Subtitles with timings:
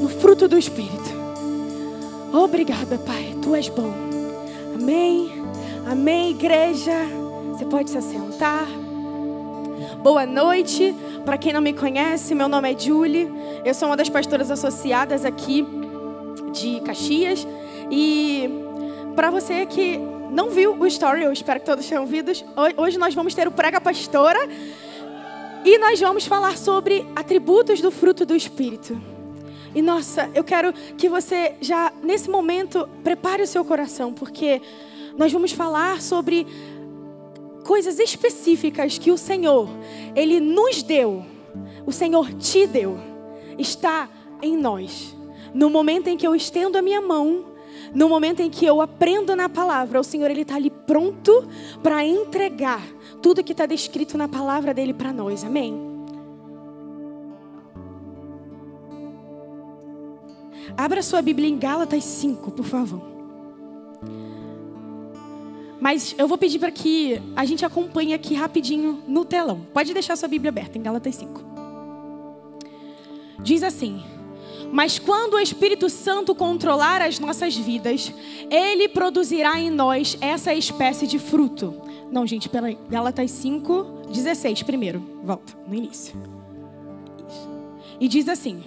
[0.00, 1.12] no fruto do Espírito.
[2.32, 3.36] Obrigada, Pai.
[3.42, 3.92] Tu és bom.
[4.74, 5.30] Amém.
[5.86, 6.92] Amém, igreja.
[7.50, 8.66] Você pode se assentar.
[10.02, 10.94] Boa noite.
[11.26, 13.30] Para quem não me conhece, meu nome é Julie.
[13.66, 15.66] Eu sou uma das pastoras associadas aqui
[16.50, 17.46] de Caxias.
[17.90, 18.48] E
[19.14, 20.00] para você que
[20.30, 22.46] não viu o story, eu espero que todos tenham visto.
[22.78, 24.48] Hoje nós vamos ter o Prega Pastora.
[25.66, 29.13] E nós vamos falar sobre atributos do fruto do Espírito.
[29.74, 34.62] E nossa, eu quero que você já nesse momento prepare o seu coração, porque
[35.16, 36.46] nós vamos falar sobre
[37.64, 39.68] coisas específicas que o Senhor,
[40.14, 41.24] ele nos deu.
[41.86, 42.98] O Senhor te deu.
[43.58, 44.08] Está
[44.42, 45.16] em nós.
[45.52, 47.46] No momento em que eu estendo a minha mão,
[47.94, 51.48] no momento em que eu aprendo na palavra, o Senhor ele está ali pronto
[51.82, 52.82] para entregar
[53.22, 55.44] tudo que está descrito na palavra dele para nós.
[55.44, 55.93] Amém.
[60.76, 63.14] Abra sua Bíblia em Gálatas 5, por favor.
[65.80, 69.66] Mas eu vou pedir para que a gente acompanhe aqui rapidinho no telão.
[69.72, 71.42] Pode deixar sua Bíblia aberta em Gálatas 5.
[73.42, 74.02] Diz assim:
[74.72, 78.10] Mas quando o Espírito Santo controlar as nossas vidas,
[78.50, 81.74] ele produzirá em nós essa espécie de fruto.
[82.10, 82.78] Não, gente, peraí.
[82.88, 85.02] Gálatas 5, 16 primeiro.
[85.22, 86.14] Volta, no início.
[88.00, 88.62] E diz assim: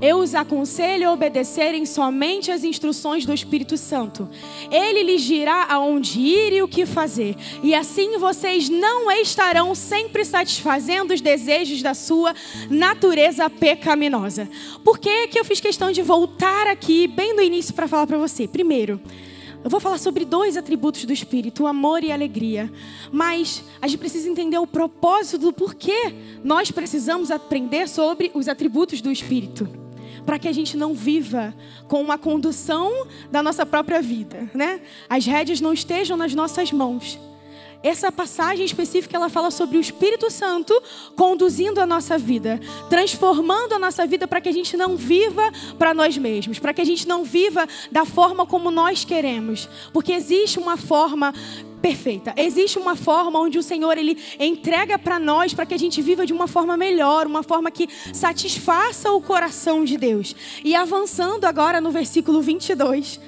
[0.00, 4.28] eu os aconselho a obedecerem somente às instruções do Espírito Santo.
[4.70, 7.36] Ele lhes dirá aonde ir e o que fazer.
[7.62, 12.34] E assim vocês não estarão sempre satisfazendo os desejos da sua
[12.68, 14.48] natureza pecaminosa.
[14.84, 18.18] Por que, que eu fiz questão de voltar aqui bem no início para falar para
[18.18, 18.46] você?
[18.46, 19.00] Primeiro,
[19.62, 22.72] eu vou falar sobre dois atributos do Espírito, o amor e a alegria.
[23.12, 29.00] Mas a gente precisa entender o propósito do porquê nós precisamos aprender sobre os atributos
[29.02, 29.68] do Espírito.
[30.24, 31.54] Para que a gente não viva
[31.88, 34.80] com uma condução da nossa própria vida, né?
[35.08, 37.18] As rédeas não estejam nas nossas mãos.
[37.82, 40.74] Essa passagem específica ela fala sobre o Espírito Santo
[41.16, 42.60] conduzindo a nossa vida,
[42.90, 46.80] transformando a nossa vida para que a gente não viva para nós mesmos, para que
[46.82, 51.32] a gente não viva da forma como nós queremos, porque existe uma forma
[51.80, 52.34] perfeita.
[52.36, 56.26] Existe uma forma onde o Senhor ele entrega para nós para que a gente viva
[56.26, 60.36] de uma forma melhor, uma forma que satisfaça o coração de Deus.
[60.62, 63.18] E avançando agora no versículo 22,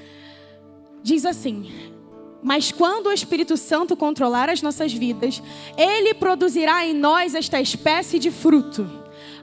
[1.03, 1.92] diz assim:
[2.43, 5.41] mas quando o Espírito Santo controlar as nossas vidas,
[5.77, 8.91] ele produzirá em nós esta espécie de fruto: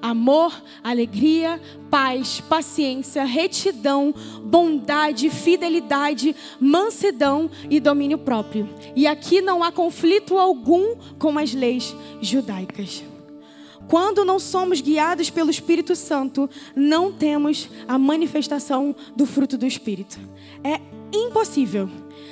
[0.02, 8.68] amor, alegria, paz, paciência, retidão, bondade, fidelidade, mansidão e domínio próprio.
[8.96, 13.04] E aqui não há conflito algum com as leis judaicas.
[13.88, 20.20] Quando não somos guiados pelo Espírito Santo, não temos a manifestação do fruto do Espírito.
[20.64, 20.80] É
[21.12, 21.90] impossível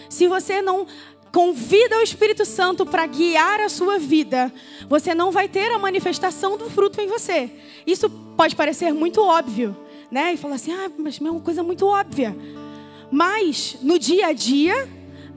[0.10, 0.86] se você não
[1.32, 4.52] convida o Espírito Santo para guiar a sua vida,
[4.90, 7.52] você não vai ter a manifestação do fruto em você.
[7.86, 9.76] Isso pode parecer muito óbvio,
[10.10, 10.34] né?
[10.34, 12.36] E falar assim, ah, mas é uma coisa muito óbvia.
[13.12, 14.90] Mas no dia a dia,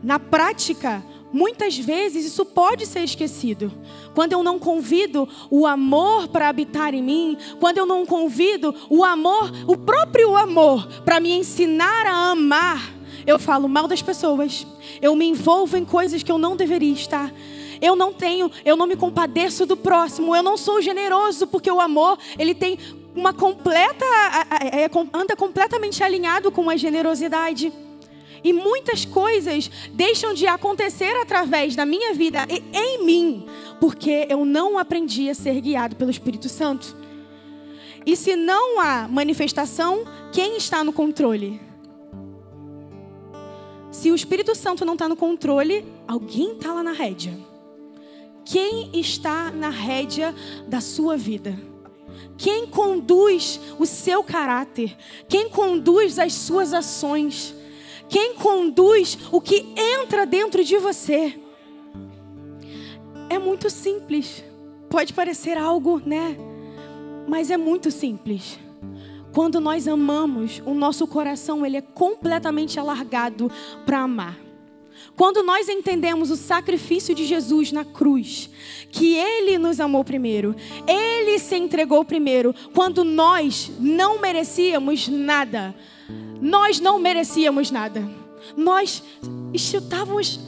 [0.02, 3.72] na prática, muitas vezes isso pode ser esquecido.
[4.14, 9.04] Quando eu não convido o amor para habitar em mim, quando eu não convido o
[9.04, 14.66] amor, o próprio amor, para me ensinar a amar eu falo mal das pessoas,
[15.00, 17.32] eu me envolvo em coisas que eu não deveria estar.
[17.80, 21.80] Eu não tenho, eu não me compadeço do próximo, eu não sou generoso porque o
[21.80, 22.78] amor, ele tem
[23.14, 24.04] uma completa
[24.72, 27.72] é, anda completamente alinhado com a generosidade.
[28.42, 33.46] E muitas coisas deixam de acontecer através da minha vida e em mim,
[33.78, 36.96] porque eu não aprendi a ser guiado pelo Espírito Santo.
[38.06, 41.60] E se não há manifestação, quem está no controle?
[43.90, 47.36] Se o Espírito Santo não está no controle, alguém está lá na rédea.
[48.44, 50.34] Quem está na rédea
[50.66, 51.58] da sua vida?
[52.38, 54.96] Quem conduz o seu caráter?
[55.28, 57.54] Quem conduz as suas ações?
[58.08, 61.38] Quem conduz o que entra dentro de você?
[63.28, 64.42] É muito simples.
[64.88, 66.36] Pode parecer algo, né?
[67.28, 68.58] Mas é muito simples.
[69.32, 73.50] Quando nós amamos, o nosso coração ele é completamente alargado
[73.86, 74.38] para amar.
[75.16, 78.50] Quando nós entendemos o sacrifício de Jesus na cruz,
[78.90, 80.54] que Ele nos amou primeiro,
[80.86, 85.74] Ele se entregou primeiro, quando nós não merecíamos nada,
[86.40, 88.08] nós não merecíamos nada,
[88.56, 89.02] nós
[89.52, 90.40] estávamos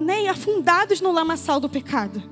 [0.00, 2.22] nem afundados no lamaçal do pecado.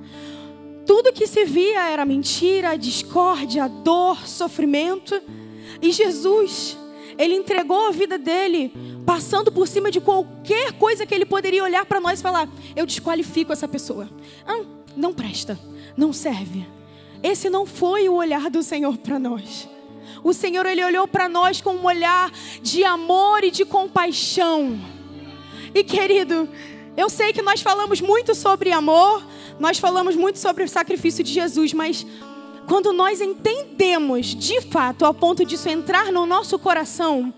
[0.85, 5.21] Tudo que se via era mentira, discórdia, dor, sofrimento.
[5.81, 6.77] E Jesus,
[7.17, 8.73] ele entregou a vida dele,
[9.05, 12.85] passando por cima de qualquer coisa que ele poderia olhar para nós e falar: Eu
[12.85, 14.09] desqualifico essa pessoa.
[14.47, 14.63] Ah,
[14.95, 15.59] não presta,
[15.97, 16.65] não serve.
[17.21, 19.67] Esse não foi o olhar do Senhor para nós.
[20.23, 22.31] O Senhor, ele olhou para nós com um olhar
[22.61, 24.79] de amor e de compaixão.
[25.73, 26.49] E querido,
[26.97, 29.23] eu sei que nós falamos muito sobre amor,
[29.59, 32.05] nós falamos muito sobre o sacrifício de Jesus, mas
[32.69, 37.33] quando nós entendemos de fato, ao ponto disso entrar no nosso coração,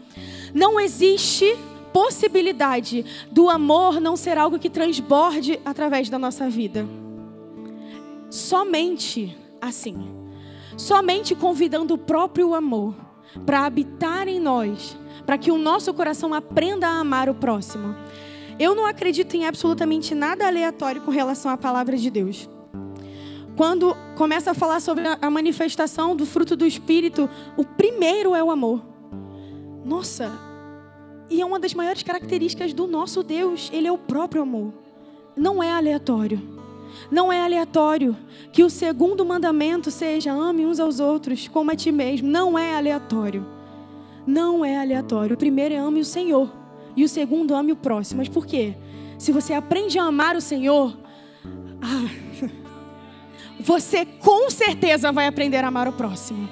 [0.53, 1.57] não existe
[1.93, 6.85] possibilidade do amor não ser algo que transborde através da nossa vida.
[8.29, 9.97] Somente assim.
[10.77, 12.93] Somente convidando o próprio amor
[13.45, 17.95] para habitar em nós, para que o nosso coração aprenda a amar o próximo.
[18.59, 22.49] Eu não acredito em absolutamente nada aleatório com relação à palavra de Deus
[23.61, 28.49] quando começa a falar sobre a manifestação do fruto do Espírito, o primeiro é o
[28.49, 28.83] amor.
[29.85, 30.31] Nossa,
[31.29, 34.73] e é uma das maiores características do nosso Deus, ele é o próprio amor.
[35.37, 36.41] Não é aleatório.
[37.11, 38.17] Não é aleatório
[38.51, 42.27] que o segundo mandamento seja ame uns aos outros como a ti mesmo.
[42.27, 43.45] Não é aleatório.
[44.25, 45.35] Não é aleatório.
[45.35, 46.51] O primeiro é ame o Senhor
[46.95, 48.21] e o segundo ame o próximo.
[48.21, 48.73] Mas por quê?
[49.19, 50.97] Se você aprende a amar o Senhor,
[51.79, 52.30] ah,
[53.59, 56.49] você com certeza vai aprender a amar o próximo.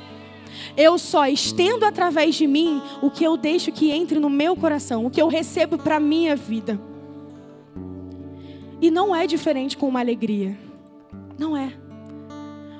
[0.75, 5.05] Eu só estendo através de mim o que eu deixo que entre no meu coração,
[5.05, 6.79] o que eu recebo para a minha vida.
[8.81, 10.57] E não é diferente com uma alegria.
[11.37, 11.73] Não é.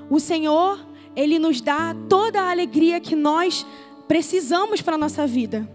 [0.10, 0.80] O Senhor,
[1.16, 3.66] Ele nos dá toda a alegria que nós
[4.08, 5.70] precisamos para a nossa vida.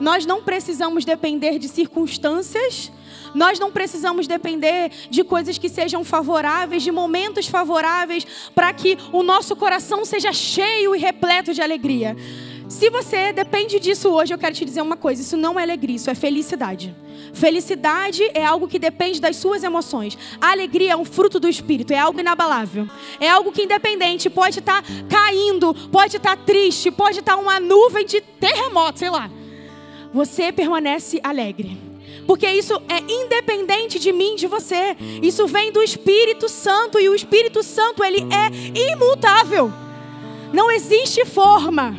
[0.00, 2.92] Nós não precisamos depender de circunstâncias
[3.36, 9.22] nós não precisamos depender de coisas que sejam favoráveis, de momentos favoráveis, para que o
[9.22, 12.16] nosso coração seja cheio e repleto de alegria.
[12.66, 15.96] Se você depende disso hoje, eu quero te dizer uma coisa: isso não é alegria,
[15.96, 16.96] isso é felicidade.
[17.34, 20.16] Felicidade é algo que depende das suas emoções.
[20.40, 22.88] A alegria é um fruto do espírito, é algo inabalável.
[23.20, 27.38] É algo que independente pode estar tá caindo, pode estar tá triste, pode estar tá
[27.38, 29.30] uma nuvem de terremoto, sei lá.
[30.12, 31.85] Você permanece alegre
[32.26, 34.96] porque isso é independente de mim, de você.
[35.22, 39.72] Isso vem do Espírito Santo e o Espírito Santo ele é imutável.
[40.52, 41.96] Não existe forma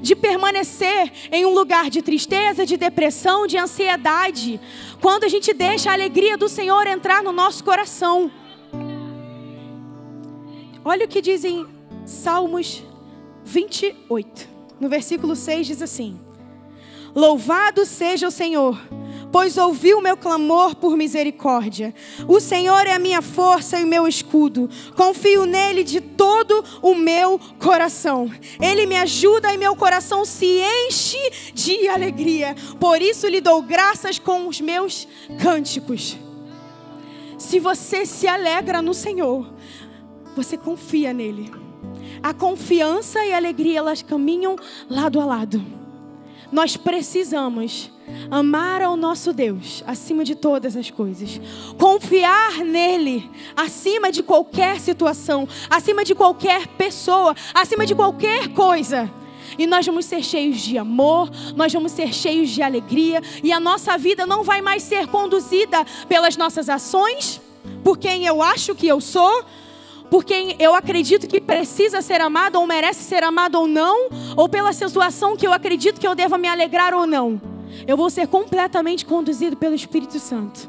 [0.00, 4.60] de permanecer em um lugar de tristeza, de depressão, de ansiedade,
[5.00, 8.30] quando a gente deixa a alegria do Senhor entrar no nosso coração.
[10.84, 11.66] Olha o que dizem
[12.06, 12.82] Salmos
[13.44, 14.48] 28,
[14.80, 16.18] no versículo 6 diz assim:
[17.14, 18.80] Louvado seja o Senhor
[19.32, 21.94] pois ouviu meu clamor por misericórdia.
[22.26, 24.68] O Senhor é a minha força e o meu escudo.
[24.96, 28.30] Confio nele de todo o meu coração.
[28.60, 32.54] Ele me ajuda e meu coração se enche de alegria.
[32.78, 35.06] Por isso lhe dou graças com os meus
[35.40, 36.16] cânticos.
[37.38, 39.50] Se você se alegra no Senhor,
[40.36, 41.50] você confia nele.
[42.22, 44.56] A confiança e a alegria elas caminham
[44.88, 45.79] lado a lado.
[46.52, 47.90] Nós precisamos
[48.30, 51.40] amar ao nosso Deus acima de todas as coisas,
[51.78, 59.10] confiar nele acima de qualquer situação, acima de qualquer pessoa, acima de qualquer coisa.
[59.58, 63.60] E nós vamos ser cheios de amor, nós vamos ser cheios de alegria, e a
[63.60, 67.40] nossa vida não vai mais ser conduzida pelas nossas ações,
[67.84, 69.44] por quem eu acho que eu sou,
[70.10, 74.48] por quem eu acredito que precisa ser amado ou merece ser amado ou não, ou
[74.48, 77.40] pela situação que eu acredito que eu deva me alegrar ou não.
[77.86, 80.68] Eu vou ser completamente conduzido pelo Espírito Santo.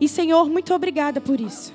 [0.00, 1.72] E Senhor, muito obrigada por isso.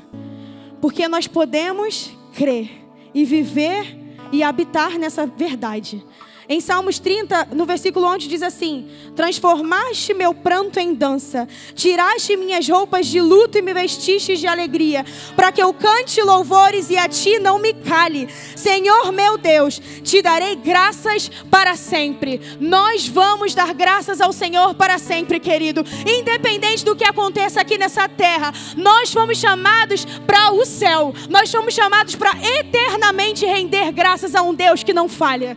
[0.81, 2.69] Porque nós podemos crer
[3.13, 3.97] e viver
[4.31, 6.03] e habitar nessa verdade.
[6.51, 12.68] Em Salmos 30, no versículo 11, diz assim: Transformaste meu pranto em dança, tiraste minhas
[12.68, 17.08] roupas de luto e me vestiste de alegria, para que eu cante louvores e a
[17.08, 18.27] ti não me cale.
[18.56, 22.41] Senhor meu Deus, te darei graças para sempre.
[22.60, 25.86] Nós vamos dar graças ao Senhor para sempre, querido.
[26.03, 31.13] Independente do que aconteça aqui nessa terra, nós fomos chamados para o céu.
[31.29, 35.56] Nós fomos chamados para eternamente render graças a um Deus que não falha.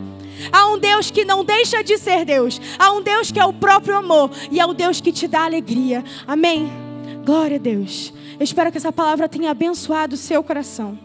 [0.51, 2.61] Há um Deus que não deixa de ser Deus.
[2.79, 4.31] Há um Deus que é o próprio amor.
[4.51, 6.03] E é o Deus que te dá alegria.
[6.27, 6.71] Amém?
[7.25, 8.13] Glória a Deus.
[8.39, 10.99] Eu espero que essa palavra tenha abençoado o seu coração.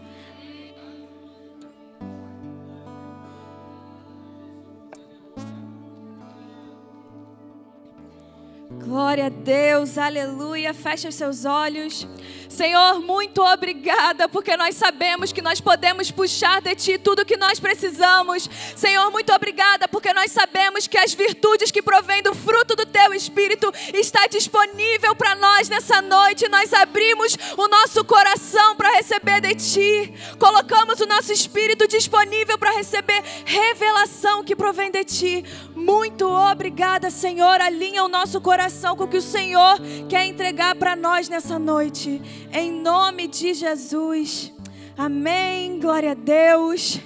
[8.87, 10.73] Glória a Deus, aleluia.
[10.73, 12.07] Fecha os seus olhos.
[12.49, 17.37] Senhor, muito obrigada, porque nós sabemos que nós podemos puxar de Ti tudo o que
[17.37, 18.49] nós precisamos.
[18.75, 23.13] Senhor, muito obrigada, porque nós sabemos que as virtudes que provêm do fruto do Teu
[23.13, 26.47] Espírito está disponível para nós nessa noite.
[26.47, 30.13] Nós abrimos o nosso coração para receber de Ti.
[30.39, 35.45] Colocamos o nosso espírito disponível para receber revelação que provém de Ti.
[35.75, 37.59] Muito obrigada, Senhor.
[37.61, 39.77] Alinha o nosso coração com o que o Senhor
[40.09, 44.53] quer entregar para nós nessa noite em nome de Jesus.
[44.97, 45.79] Amém.
[45.79, 46.99] Glória a Deus.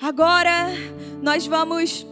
[0.00, 0.68] Agora
[1.22, 2.06] nós vamos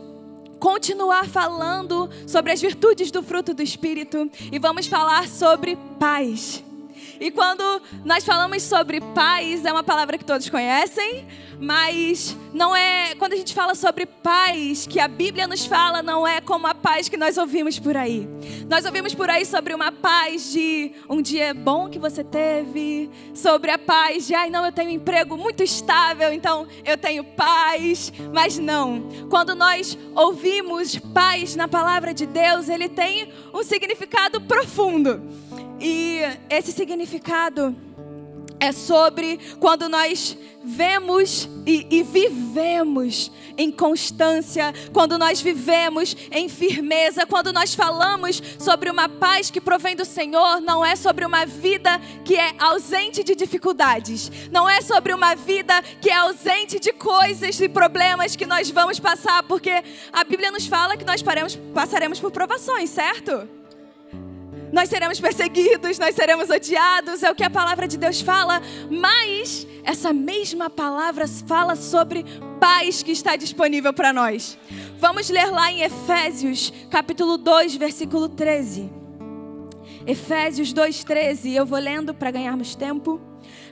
[0.58, 6.62] continuar falando sobre as virtudes do fruto do Espírito e vamos falar sobre paz.
[7.20, 11.26] E quando nós falamos sobre paz, é uma palavra que todos conhecem,
[11.60, 13.14] mas não é.
[13.14, 16.74] Quando a gente fala sobre paz, que a Bíblia nos fala, não é como a
[16.74, 18.26] paz que nós ouvimos por aí.
[18.70, 23.70] Nós ouvimos por aí sobre uma paz de um dia bom que você teve, sobre
[23.70, 28.10] a paz de, ai, não, eu tenho um emprego muito estável, então eu tenho paz.
[28.32, 29.06] Mas não.
[29.28, 35.20] Quando nós ouvimos paz na palavra de Deus, ele tem um significado profundo.
[35.80, 36.20] E
[36.50, 37.74] esse significado
[38.60, 47.26] é sobre quando nós vemos e, e, vivemos em constância, quando nós vivemos em firmeza,
[47.26, 51.98] quando nós falamos sobre uma paz que provém do Senhor, não é sobre uma vida
[52.22, 57.58] que é ausente de dificuldades, não é sobre uma vida que é ausente de coisas
[57.58, 59.82] e problemas que nós vamos passar, porque
[60.12, 63.59] a Bíblia nos fala que nós paremos, passaremos por provações, certo?
[64.72, 68.60] Nós seremos perseguidos, nós seremos odiados, é o que a palavra de Deus fala,
[68.90, 72.24] mas essa mesma palavra fala sobre
[72.60, 74.58] paz que está disponível para nós.
[74.98, 78.90] Vamos ler lá em Efésios, capítulo 2, versículo 13.
[80.06, 83.20] Efésios 2:13, eu vou lendo para ganharmos tempo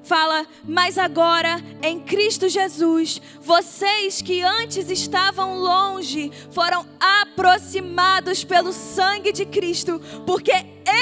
[0.02, 9.32] fala: Mas agora, em Cristo Jesus, vocês que antes estavam longe foram aproximados pelo sangue
[9.32, 10.52] de Cristo, porque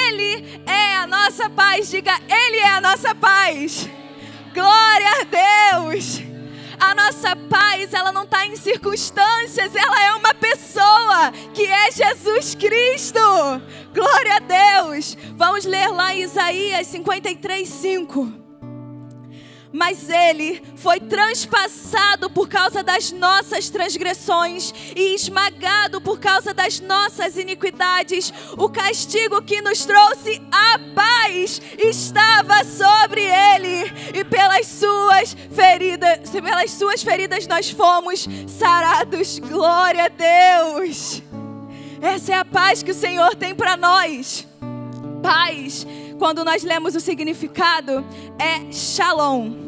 [0.07, 1.89] Ele é a nossa paz.
[1.89, 3.89] Diga, Ele é a nossa paz.
[4.53, 6.21] Glória a Deus.
[6.79, 12.55] A nossa paz, ela não está em circunstâncias, ela é uma pessoa, que é Jesus
[12.55, 13.19] Cristo.
[13.93, 15.17] Glória a Deus.
[15.35, 18.46] Vamos ler lá Isaías 53, 5
[19.71, 27.37] mas ele foi transpassado por causa das nossas transgressões e esmagado por causa das nossas
[27.37, 28.33] iniquidades.
[28.57, 36.71] O castigo que nos trouxe a paz estava sobre ele, e pelas suas feridas, pelas
[36.71, 39.39] suas feridas nós fomos sarados.
[39.39, 41.21] Glória a Deus.
[42.01, 44.47] Essa é a paz que o Senhor tem para nós.
[45.21, 45.85] Paz
[46.17, 48.03] quando nós lemos o significado,
[48.39, 49.66] é shalom.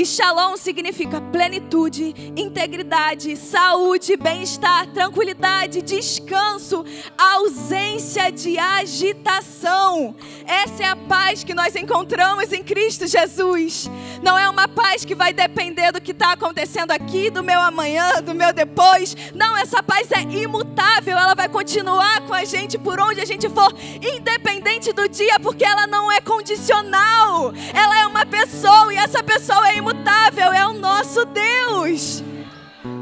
[0.00, 6.82] E shalom significa plenitude, integridade, saúde, bem-estar, tranquilidade, descanso,
[7.18, 10.16] ausência de agitação.
[10.46, 13.90] Essa é a paz que nós encontramos em Cristo Jesus.
[14.22, 18.22] Não é uma paz que vai depender do que está acontecendo aqui, do meu amanhã,
[18.22, 19.14] do meu depois.
[19.34, 21.18] Não, essa paz é imutável.
[21.18, 25.62] Ela vai continuar com a gente por onde a gente for, independente do dia, porque
[25.62, 27.52] ela não é condicional.
[27.74, 32.22] Ela é uma pessoa e essa pessoa é imutável imutável é o nosso Deus.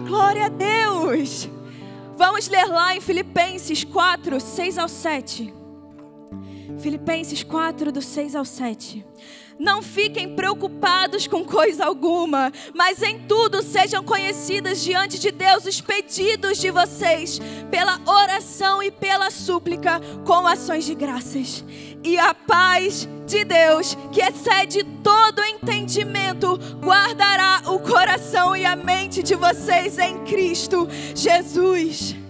[0.06, 1.48] Glória a Deus.
[2.16, 5.52] Vamos ler lá em Filipenses 4, 6 ao 7.
[6.80, 9.04] Filipenses 4, do 6 ao 7.
[9.58, 15.80] Não fiquem preocupados com coisa alguma, mas em tudo sejam conhecidas diante de Deus os
[15.80, 21.64] pedidos de vocês, pela oração e pela súplica, com ações de graças.
[22.04, 29.22] E a paz de Deus, que excede todo entendimento, guardará o coração e a mente
[29.22, 32.27] de vocês em Cristo Jesus.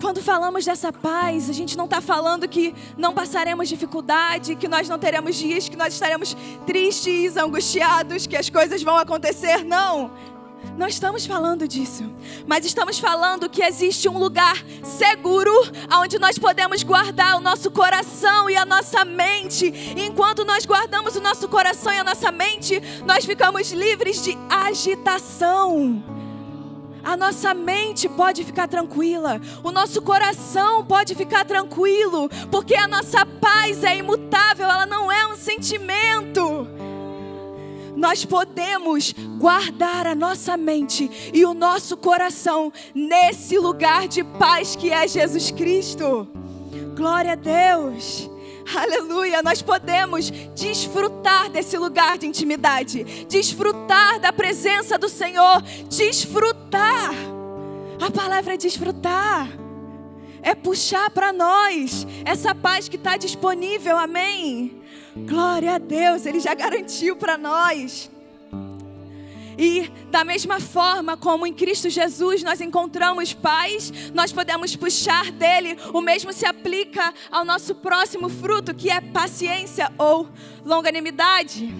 [0.00, 4.88] Quando falamos dessa paz, a gente não está falando que não passaremos dificuldade, que nós
[4.88, 9.64] não teremos dias, que nós estaremos tristes, angustiados, que as coisas vão acontecer.
[9.64, 10.10] Não.
[10.76, 12.04] Não estamos falando disso,
[12.46, 15.52] mas estamos falando que existe um lugar seguro
[16.00, 19.66] onde nós podemos guardar o nosso coração e a nossa mente.
[19.66, 24.36] E enquanto nós guardamos o nosso coração e a nossa mente, nós ficamos livres de
[24.48, 26.02] agitação
[27.02, 33.24] a nossa mente pode ficar tranquila, o nosso coração pode ficar tranquilo, porque a nossa
[33.24, 36.66] paz é imutável, ela não é um sentimento.
[37.96, 44.92] Nós podemos guardar a nossa mente e o nosso coração nesse lugar de paz que
[44.92, 46.28] é Jesus Cristo.
[46.94, 48.30] Glória a Deus.
[48.76, 57.10] Aleluia, nós podemos desfrutar desse lugar de intimidade, desfrutar da presença do Senhor, desfrutar.
[58.00, 59.48] A palavra é desfrutar,
[60.42, 64.82] é puxar para nós essa paz que está disponível, amém?
[65.16, 68.10] Glória a Deus, Ele já garantiu para nós.
[69.58, 75.76] E da mesma forma como em Cristo Jesus nós encontramos paz, nós podemos puxar dele,
[75.92, 80.28] o mesmo se aplica ao nosso próximo fruto, que é paciência ou
[80.64, 81.74] longanimidade.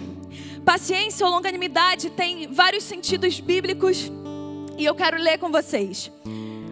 [0.64, 4.10] Paciência ou longanimidade tem vários sentidos bíblicos
[4.76, 6.10] e eu quero ler com vocês.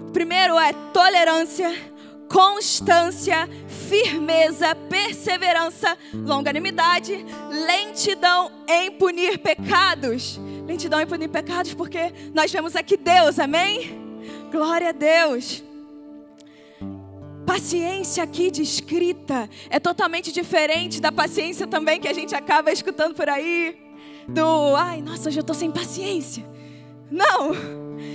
[0.08, 1.72] O primeiro é tolerância,
[2.28, 3.48] constância,
[3.88, 12.96] firmeza, perseverança, longanimidade, lentidão em punir pecados lentidão e punir pecados, porque nós vemos aqui
[12.96, 13.98] Deus, amém?
[14.50, 15.62] Glória a Deus.
[17.46, 23.28] Paciência aqui descrita é totalmente diferente da paciência também que a gente acaba escutando por
[23.28, 23.78] aí.
[24.28, 26.44] Do, ai, nossa, hoje eu estou sem paciência.
[27.08, 27.52] Não,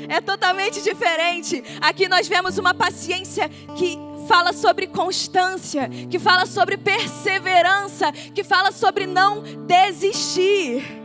[0.10, 1.64] é totalmente diferente.
[1.80, 8.72] Aqui nós vemos uma paciência que fala sobre constância, que fala sobre perseverança, que fala
[8.74, 11.01] sobre não desistir.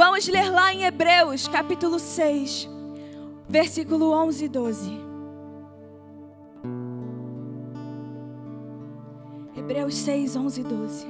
[0.00, 2.66] Vamos ler lá em Hebreus, capítulo 6,
[3.46, 5.00] versículo 11 e 12.
[9.54, 11.06] Hebreus 6, 11 e 12.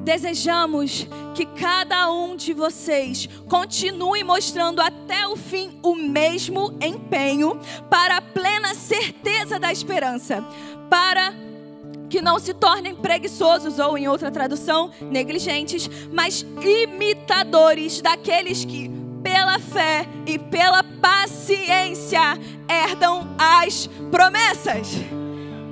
[0.00, 7.58] Desejamos que cada um de vocês continue mostrando até o fim o mesmo empenho
[7.88, 10.44] para a plena certeza da esperança,
[10.90, 11.32] para
[12.08, 18.90] que não se tornem preguiçosos ou, em outra tradução, negligentes, mas imitadores daqueles que,
[19.22, 22.20] pela fé e pela paciência,
[22.68, 24.88] herdam as promessas.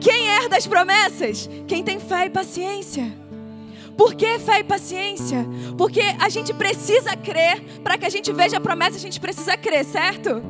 [0.00, 1.48] Quem herda as promessas?
[1.66, 3.24] Quem tem fé e paciência.
[3.96, 5.46] Por que fé e paciência?
[5.78, 9.56] Porque a gente precisa crer, para que a gente veja a promessa, a gente precisa
[9.56, 10.42] crer, certo?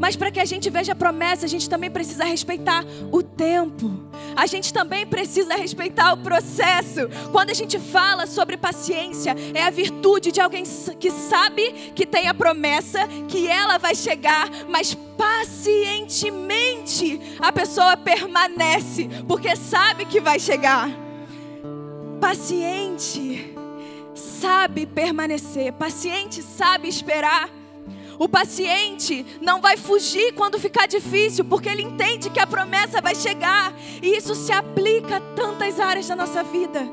[0.00, 3.90] Mas para que a gente veja a promessa, a gente também precisa respeitar o tempo.
[4.36, 7.08] A gente também precisa respeitar o processo.
[7.30, 10.64] Quando a gente fala sobre paciência, é a virtude de alguém
[10.98, 19.08] que sabe que tem a promessa, que ela vai chegar, mas pacientemente a pessoa permanece,
[19.26, 20.90] porque sabe que vai chegar.
[22.20, 23.52] Paciente
[24.14, 27.61] sabe permanecer, paciente sabe esperar.
[28.22, 33.16] O paciente não vai fugir quando ficar difícil, porque ele entende que a promessa vai
[33.16, 33.74] chegar.
[34.00, 36.88] E isso se aplica a tantas áreas da nossa vida.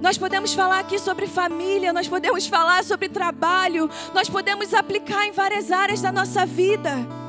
[0.00, 5.30] Nós podemos falar aqui sobre família, nós podemos falar sobre trabalho, nós podemos aplicar em
[5.30, 7.21] várias áreas da nossa vida.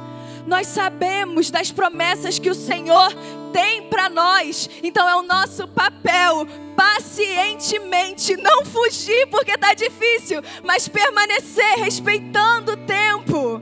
[0.45, 3.13] Nós sabemos das promessas que o Senhor
[3.51, 10.88] tem para nós, então é o nosso papel pacientemente, não fugir porque está difícil, mas
[10.88, 13.62] permanecer respeitando o tempo.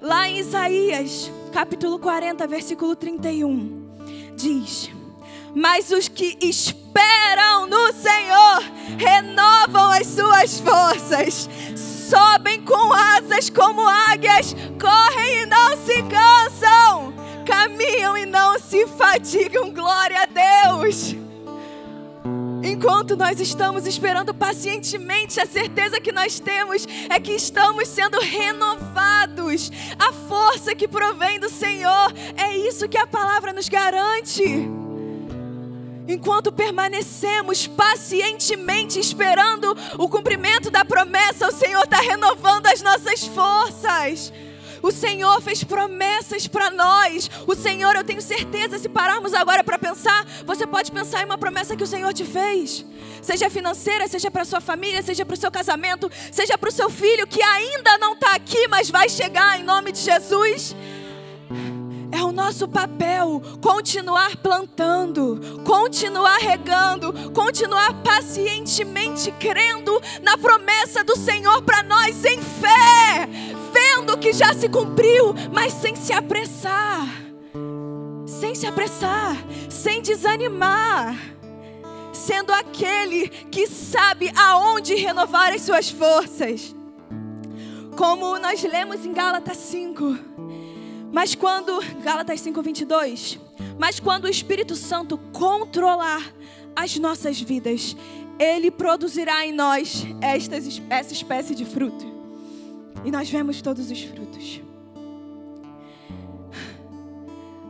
[0.00, 3.86] Lá em Isaías, capítulo 40, versículo 31,
[4.36, 4.90] diz:
[5.54, 8.62] Mas os que esperam no Senhor
[8.98, 11.48] renovam as suas forças,
[12.06, 17.12] sobem com asas como águias, correm e não se cansam,
[17.44, 19.72] caminham e não se fatigam.
[19.72, 21.16] Glória a Deus.
[22.62, 29.70] Enquanto nós estamos esperando pacientemente, a certeza que nós temos é que estamos sendo renovados.
[29.98, 34.85] A força que provém do Senhor, é isso que a palavra nos garante.
[36.08, 44.32] Enquanto permanecemos pacientemente esperando o cumprimento da promessa, o Senhor está renovando as nossas forças.
[44.82, 47.28] O Senhor fez promessas para nós.
[47.46, 51.38] O Senhor, eu tenho certeza, se pararmos agora para pensar, você pode pensar em uma
[51.38, 52.84] promessa que o Senhor te fez.
[53.20, 56.88] Seja financeira, seja para sua família, seja para o seu casamento, seja para o seu
[56.88, 60.76] filho que ainda não está aqui, mas vai chegar em nome de Jesus.
[62.16, 71.60] É o nosso papel continuar plantando, continuar regando, continuar pacientemente crendo na promessa do Senhor
[71.60, 73.28] para nós em fé,
[73.70, 77.06] vendo que já se cumpriu, mas sem se apressar.
[78.24, 79.36] Sem se apressar,
[79.68, 81.18] sem desanimar.
[82.14, 86.74] Sendo aquele que sabe aonde renovar as suas forças.
[87.94, 90.45] Como nós lemos em Gálatas 5
[91.16, 93.38] mas quando, Gálatas 5:22,
[93.78, 96.30] mas quando o Espírito Santo controlar
[96.76, 97.96] as nossas vidas,
[98.38, 100.56] ele produzirá em nós esta,
[100.90, 102.04] essa espécie de fruto.
[103.02, 104.60] E nós vemos todos os frutos.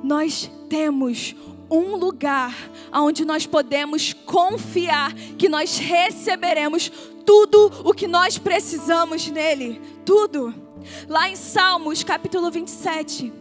[0.02, 1.36] Nós temos
[1.70, 2.52] um lugar
[2.92, 6.90] onde nós podemos confiar que nós receberemos
[7.24, 9.80] tudo o que nós precisamos nele.
[10.04, 10.65] Tudo.
[11.08, 13.32] Lá em Salmos, capítulo 27,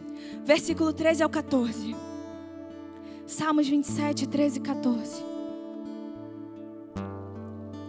[0.43, 1.95] versículo 13 ao 14.
[3.25, 5.23] Salmos 27, 13 e 14.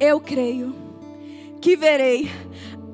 [0.01, 0.75] Eu creio
[1.61, 2.31] que verei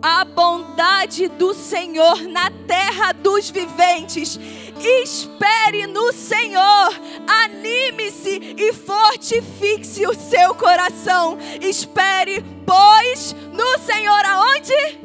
[0.01, 4.39] a bondade do Senhor na terra dos viventes.
[4.81, 7.01] Espere no Senhor,
[7.45, 11.39] anime-se e fortifique o seu coração.
[11.61, 15.02] Espere, pois, no Senhor aonde?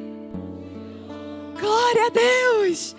[1.59, 2.95] Glória a Deus!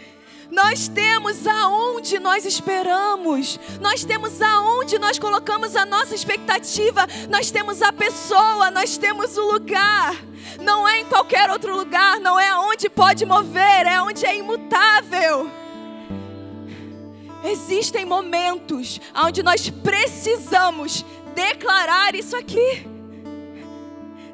[0.50, 7.82] Nós temos aonde nós esperamos, nós temos aonde nós colocamos a nossa expectativa, nós temos
[7.82, 10.16] a pessoa, nós temos o lugar.
[10.58, 15.50] Não é em qualquer outro lugar, não é onde pode mover, é onde é imutável.
[17.44, 22.97] Existem momentos onde nós precisamos declarar isso aqui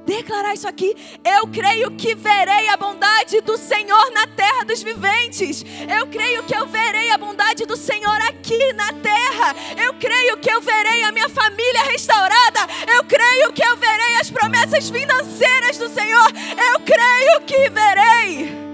[0.04, 0.94] declarar isso aqui.
[1.24, 5.64] Eu creio que verei a bondade do Senhor na terra dos viventes.
[5.88, 9.54] Eu creio que eu verei a bondade do Senhor aqui na terra.
[9.76, 12.60] Eu creio que eu verei a minha família restaurada.
[12.94, 16.28] Eu creio que eu verei as promessas financeiras do Senhor.
[16.72, 18.64] Eu creio que verei.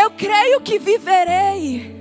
[0.00, 1.96] Eu creio que viverei.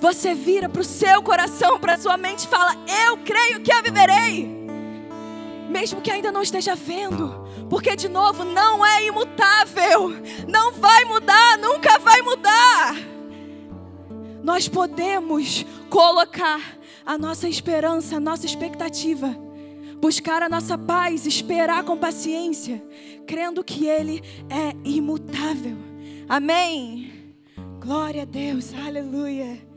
[0.00, 3.72] Você vira para o seu coração, para a sua mente e fala: Eu creio que
[3.72, 4.63] eu viverei
[5.74, 7.34] mesmo que ainda não esteja vendo,
[7.68, 10.10] porque de novo não é imutável,
[10.46, 12.94] não vai mudar, nunca vai mudar.
[14.44, 16.60] Nós podemos colocar
[17.04, 19.36] a nossa esperança, a nossa expectativa,
[20.00, 22.80] buscar a nossa paz, esperar com paciência,
[23.26, 25.76] crendo que Ele é imutável.
[26.28, 27.34] Amém.
[27.80, 29.73] Glória a Deus, aleluia.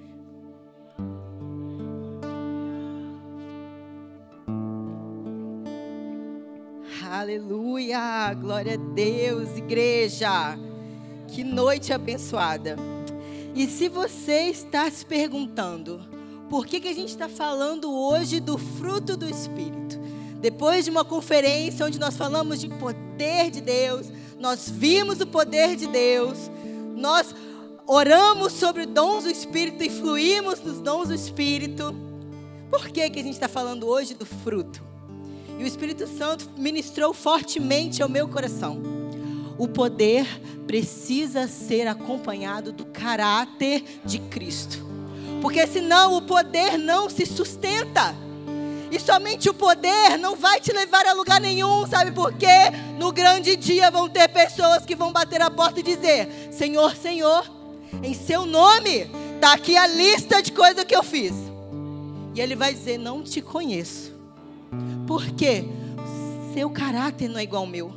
[7.19, 10.55] Aleluia, glória a Deus, igreja.
[11.27, 12.75] Que noite abençoada.
[13.55, 15.99] E se você está se perguntando,
[16.47, 19.97] por que, que a gente está falando hoje do fruto do Espírito?
[20.39, 25.75] Depois de uma conferência onde nós falamos de poder de Deus, nós vimos o poder
[25.75, 26.51] de Deus,
[26.95, 27.33] nós
[27.87, 31.95] oramos sobre dons do Espírito e fluímos nos dons do Espírito.
[32.69, 34.85] Por que, que a gente está falando hoje do fruto?
[35.57, 38.81] E o Espírito Santo ministrou fortemente ao meu coração.
[39.57, 40.25] O poder
[40.67, 44.85] precisa ser acompanhado do caráter de Cristo.
[45.41, 48.15] Porque senão o poder não se sustenta.
[48.91, 52.71] E somente o poder não vai te levar a lugar nenhum, sabe por quê?
[52.97, 57.45] No grande dia vão ter pessoas que vão bater a porta e dizer: Senhor, Senhor,
[58.01, 61.33] em seu nome, está aqui a lista de coisas que eu fiz.
[62.33, 64.06] E ele vai dizer: Não te conheço.
[65.07, 65.63] Porque
[66.53, 67.91] seu caráter não é igual ao meu.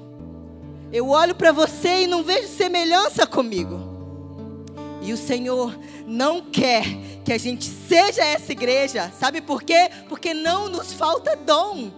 [0.93, 3.91] Eu olho para você e não vejo semelhança comigo.
[5.03, 6.85] E o Senhor não quer
[7.25, 9.13] que a gente seja essa igreja.
[9.19, 9.91] Sabe por quê?
[10.09, 11.91] Porque não nos falta dom.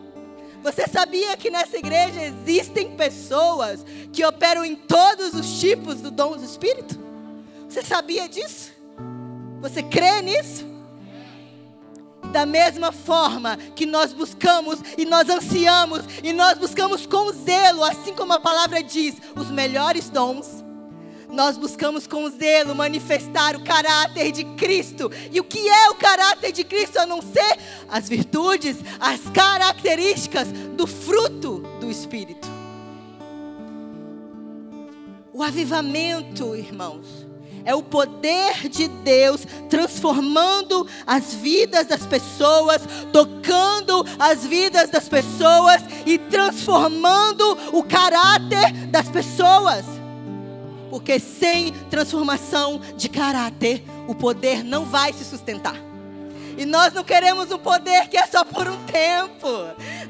[0.63, 6.37] Você sabia que nessa igreja existem pessoas que operam em todos os tipos do dom
[6.37, 6.99] do Espírito?
[7.69, 8.71] Você sabia disso?
[9.61, 10.72] Você crê nisso?
[12.33, 18.15] Da mesma forma que nós buscamos e nós ansiamos e nós buscamos com zelo, assim
[18.15, 20.65] como a palavra diz, os melhores dons.
[21.29, 25.11] Nós buscamos com zelo manifestar o caráter de Cristo.
[25.31, 30.49] E o que é o caráter de Cristo a não ser as virtudes, as características
[30.77, 32.49] do fruto do Espírito?
[35.35, 37.22] O avivamento, irmãos,
[37.65, 45.83] é o poder de Deus transformando as vidas das pessoas, tocando as vidas das pessoas
[46.07, 49.85] e transformando o caráter das pessoas.
[50.91, 55.92] Porque sem transformação de caráter, o poder não vai se sustentar.
[56.57, 59.49] E nós não queremos um poder que é só por um tempo.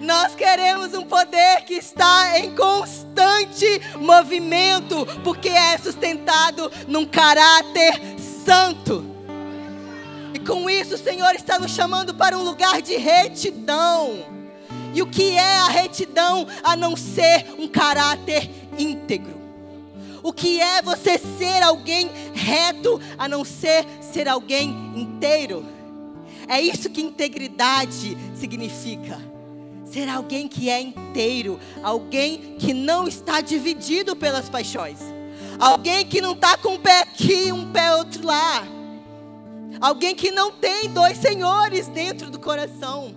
[0.00, 3.66] Nós queremos um poder que está em constante
[3.98, 8.00] movimento, porque é sustentado num caráter
[8.44, 9.05] santo.
[10.35, 14.24] E com isso o Senhor está nos chamando para um lugar de retidão.
[14.94, 19.40] E o que é a retidão a não ser um caráter íntegro?
[20.22, 25.66] O que é você ser alguém reto a não ser ser alguém inteiro?
[26.48, 29.20] É isso que integridade significa.
[29.85, 34.98] Ser alguém que é inteiro, alguém que não está dividido pelas paixões,
[35.59, 38.66] alguém que não está com um pé aqui um pé outro lá,
[39.83, 43.12] Alguém que não tem dois senhores dentro do coração.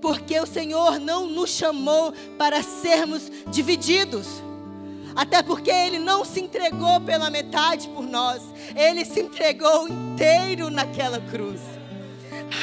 [0.00, 4.26] Porque o Senhor não nos chamou para sermos divididos.
[5.14, 8.42] Até porque Ele não se entregou pela metade por nós,
[8.74, 11.60] Ele se entregou inteiro naquela cruz.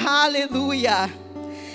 [0.06, 1.14] Aleluia!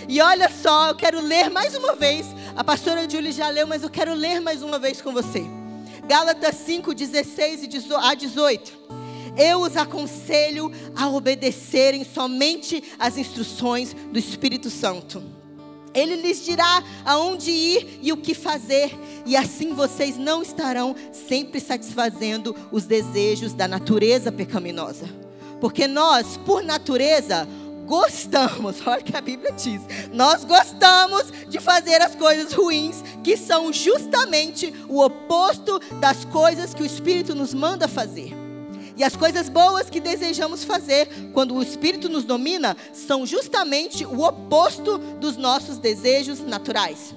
[0.08, 2.26] E olha só, eu quero ler mais uma vez.
[2.56, 5.44] A pastora Julie já leu, mas eu quero ler mais uma vez com você.
[6.06, 8.72] Gálatas 5, 16 a 18.
[9.36, 15.22] Eu os aconselho a obedecerem somente às instruções do Espírito Santo.
[15.92, 21.60] Ele lhes dirá aonde ir e o que fazer, e assim vocês não estarão sempre
[21.60, 25.08] satisfazendo os desejos da natureza pecaminosa.
[25.60, 27.48] Porque nós, por natureza,
[27.86, 33.36] gostamos, olha o que a Bíblia diz, nós gostamos de fazer as coisas ruins, que
[33.36, 38.44] são justamente o oposto das coisas que o Espírito nos manda fazer.
[38.96, 44.22] E as coisas boas que desejamos fazer, quando o Espírito nos domina, são justamente o
[44.22, 47.14] oposto dos nossos desejos naturais.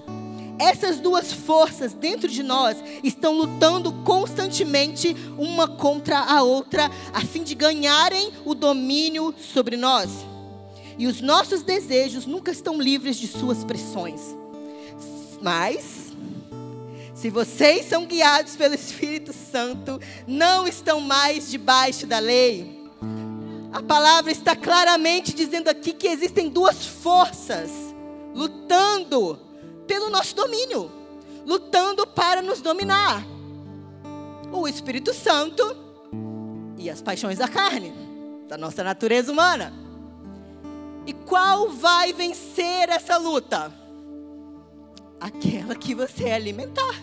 [0.60, 7.44] Essas duas forças dentro de nós estão lutando constantemente uma contra a outra, a fim
[7.44, 10.10] de ganharem o domínio sobre nós.
[10.98, 14.36] E os nossos desejos nunca estão livres de suas pressões.
[15.42, 16.12] Mas,
[17.14, 22.78] se vocês são guiados pelo Espírito Santo, não estão mais debaixo da lei.
[23.72, 27.70] A palavra está claramente dizendo aqui que existem duas forças
[28.34, 29.40] lutando
[29.86, 30.92] pelo nosso domínio,
[31.46, 33.24] lutando para nos dominar:
[34.52, 35.64] o Espírito Santo
[36.78, 37.94] e as paixões da carne,
[38.48, 39.87] da nossa natureza humana.
[41.08, 43.74] E qual vai vencer essa luta?
[45.22, 47.02] Aquela que você alimentar.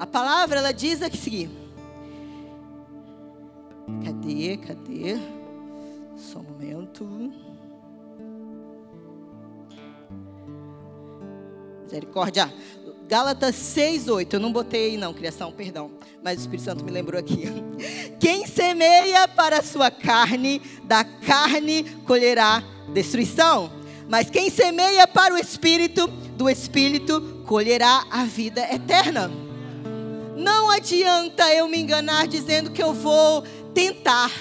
[0.00, 1.48] A palavra ela diz aqui.
[4.04, 4.56] Cadê?
[4.56, 5.16] Cadê?
[6.16, 7.04] Só um momento.
[11.84, 12.52] Misericórdia.
[13.12, 14.36] Gálatas 6, 8.
[14.36, 15.90] Eu não botei aí, não, criação, perdão.
[16.24, 17.44] Mas o Espírito Santo me lembrou aqui.
[18.18, 23.70] Quem semeia para a sua carne, da carne colherá destruição.
[24.08, 26.06] Mas quem semeia para o Espírito,
[26.38, 29.30] do Espírito colherá a vida eterna.
[30.34, 33.42] Não adianta eu me enganar dizendo que eu vou
[33.74, 34.32] tentar.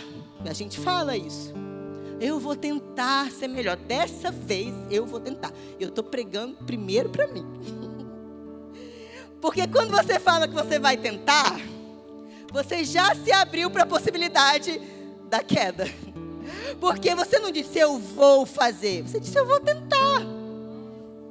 [0.46, 1.54] A gente fala isso.
[2.22, 3.76] Eu vou tentar ser melhor.
[3.76, 5.52] Dessa vez eu vou tentar.
[5.78, 7.46] Eu estou pregando primeiro para mim.
[9.42, 11.60] Porque quando você fala que você vai tentar,
[12.52, 14.80] você já se abriu para a possibilidade
[15.28, 15.86] da queda.
[16.80, 20.22] Porque você não disse eu vou fazer, você disse eu vou tentar.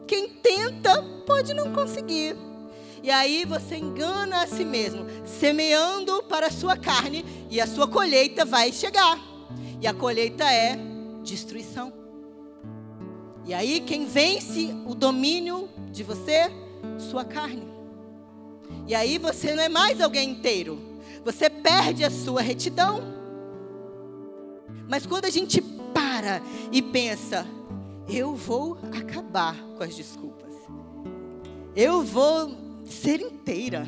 [0.07, 2.37] Quem tenta pode não conseguir.
[3.03, 7.87] E aí você engana a si mesmo, semeando para a sua carne, e a sua
[7.89, 9.19] colheita vai chegar.
[9.81, 10.77] E a colheita é
[11.23, 11.93] destruição.
[13.47, 16.51] E aí quem vence o domínio de você?
[16.99, 17.70] Sua carne.
[18.91, 20.77] E aí você não é mais alguém inteiro.
[21.25, 23.01] Você perde a sua retidão.
[24.89, 25.63] Mas quando a gente
[25.95, 27.47] para e pensa,
[28.09, 30.53] eu vou acabar com as desculpas.
[31.77, 32.53] Eu vou
[32.85, 33.87] ser inteira.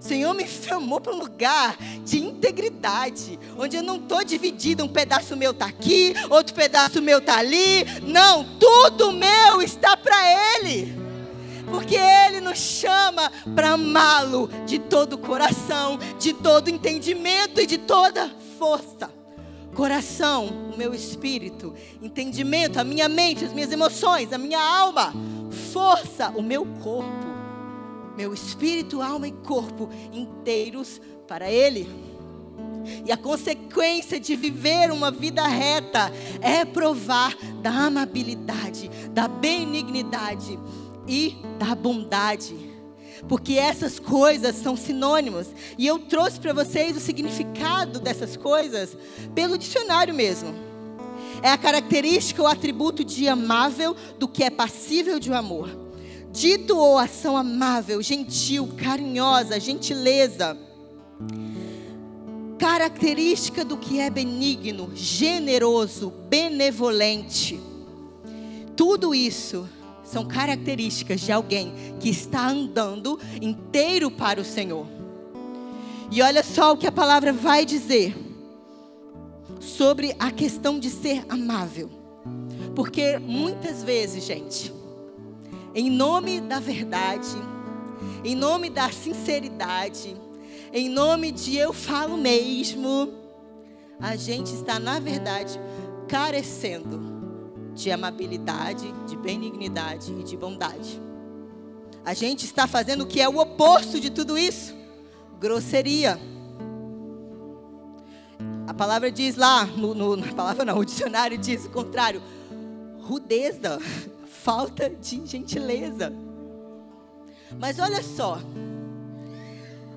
[0.00, 4.88] O Senhor me chamou para um lugar de integridade, onde eu não estou dividida, um
[4.88, 7.84] pedaço meu está aqui, outro pedaço meu está ali.
[8.06, 11.05] Não, tudo meu está para Ele
[11.70, 17.78] porque Ele nos chama para amá-lo de todo o coração, de todo entendimento e de
[17.78, 19.10] toda força.
[19.74, 25.12] Coração, o meu espírito, entendimento, a minha mente, as minhas emoções, a minha alma,
[25.72, 27.26] força, o meu corpo,
[28.16, 31.86] meu espírito, alma e corpo inteiros para Ele.
[33.04, 40.58] E a consequência de viver uma vida reta é provar da amabilidade, da benignidade
[41.08, 42.54] e da bondade.
[43.28, 45.48] Porque essas coisas são sinônimos.
[45.78, 48.96] E eu trouxe para vocês o significado dessas coisas
[49.34, 50.54] pelo dicionário mesmo.
[51.42, 55.70] É a característica ou atributo de amável do que é passível de um amor.
[56.30, 60.56] Dito ou ação amável, gentil, carinhosa, gentileza.
[62.58, 67.60] Característica do que é benigno, generoso, benevolente.
[68.76, 69.68] Tudo isso
[70.06, 74.86] são características de alguém que está andando inteiro para o Senhor.
[76.10, 78.16] E olha só o que a palavra vai dizer
[79.58, 81.90] sobre a questão de ser amável.
[82.74, 84.72] Porque muitas vezes, gente,
[85.74, 87.36] em nome da verdade,
[88.24, 90.16] em nome da sinceridade,
[90.72, 93.12] em nome de eu falo mesmo,
[93.98, 95.58] a gente está, na verdade,
[96.06, 97.15] carecendo
[97.76, 101.00] de amabilidade, de benignidade e de bondade.
[102.04, 104.74] A gente está fazendo o que é o oposto de tudo isso:
[105.38, 106.18] grosseria.
[108.66, 112.22] A palavra diz lá, no, no, na palavra não, o dicionário diz o contrário:
[113.02, 113.78] rudeza,
[114.26, 116.12] falta de gentileza.
[117.60, 118.40] Mas olha só,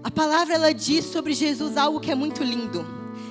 [0.03, 2.85] a palavra ela diz sobre Jesus algo que é muito lindo.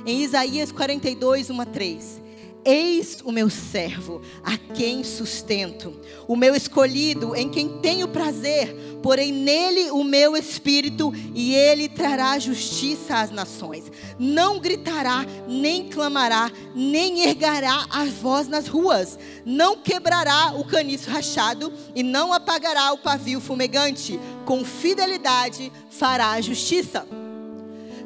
[0.06, 2.27] Em Isaías 42, 1 a 3.
[2.64, 5.94] Eis o meu servo, a quem sustento,
[6.26, 12.38] o meu escolhido, em quem tenho prazer, porém nele o meu espírito, e ele trará
[12.38, 13.90] justiça às nações.
[14.18, 21.72] Não gritará, nem clamará, nem ergará a voz nas ruas, não quebrará o caniço rachado
[21.94, 24.18] e não apagará o pavio fumegante.
[24.44, 27.06] Com fidelidade fará a justiça.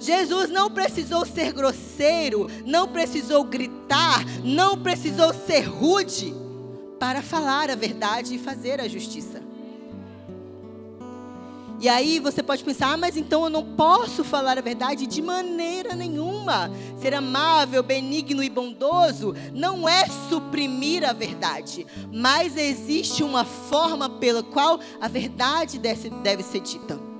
[0.02, 6.34] Jesus não precisou ser grosseiro, não precisou gritar, não precisou ser rude
[6.98, 9.40] para falar a verdade e fazer a justiça.
[11.78, 15.22] E aí você pode pensar, ah, mas então eu não posso falar a verdade de
[15.22, 16.70] maneira nenhuma.
[17.00, 24.42] Ser amável, benigno e bondoso não é suprimir a verdade, mas existe uma forma pela
[24.42, 27.11] qual a verdade deve ser dita.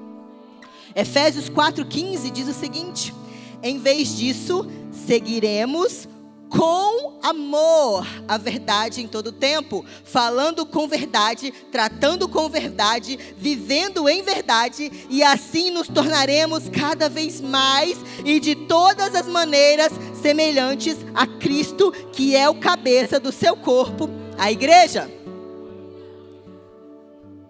[0.95, 3.15] Efésios 4,15 diz o seguinte:
[3.63, 4.67] em vez disso,
[5.07, 6.09] seguiremos
[6.49, 14.23] com amor a verdade em todo tempo, falando com verdade, tratando com verdade, vivendo em
[14.23, 21.27] verdade, e assim nos tornaremos cada vez mais e de todas as maneiras semelhantes a
[21.27, 25.22] Cristo, que é o cabeça do seu corpo, a igreja.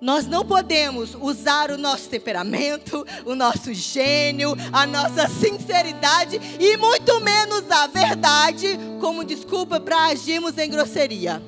[0.03, 7.21] Nós não podemos usar o nosso temperamento, o nosso gênio, a nossa sinceridade e muito
[7.21, 11.41] menos a verdade como desculpa para agirmos em grosseria.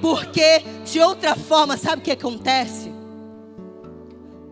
[0.00, 2.90] Porque de outra forma, sabe o que acontece?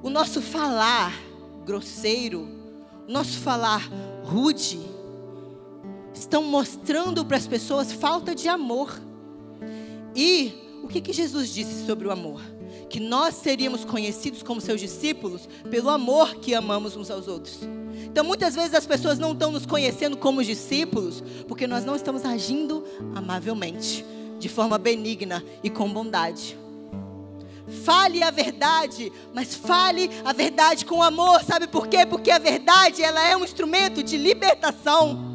[0.03, 1.19] O nosso falar
[1.65, 2.47] grosseiro,
[3.09, 3.89] o nosso falar
[4.25, 4.79] rude,
[6.13, 9.01] estão mostrando para as pessoas falta de amor.
[10.15, 12.58] E o que, que Jesus disse sobre o amor?
[12.89, 17.61] Que nós seríamos conhecidos como seus discípulos pelo amor que amamos uns aos outros.
[18.05, 22.25] Então, muitas vezes as pessoas não estão nos conhecendo como discípulos porque nós não estamos
[22.25, 24.05] agindo amavelmente,
[24.39, 26.57] de forma benigna e com bondade.
[27.85, 31.43] Fale a verdade, mas fale a verdade com amor.
[31.45, 32.07] Sabe por quê?
[32.07, 35.28] Porque a verdade ela é um instrumento de libertação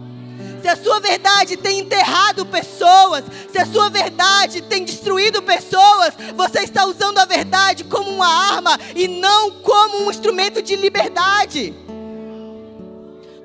[0.63, 6.59] se a sua verdade tem enterrado pessoas, se a sua verdade tem destruído pessoas, você
[6.59, 11.73] está usando a verdade como uma arma e não como um instrumento de liberdade.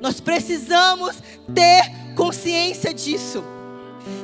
[0.00, 1.16] Nós precisamos
[1.52, 3.57] ter consciência disso.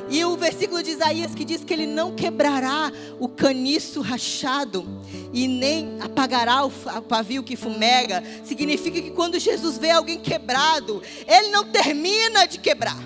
[0.09, 4.87] E o versículo de Isaías que diz que ele não quebrará o caniço rachado
[5.33, 11.49] e nem apagará o pavio que fumega, significa que quando Jesus vê alguém quebrado, ele
[11.49, 12.97] não termina de quebrar.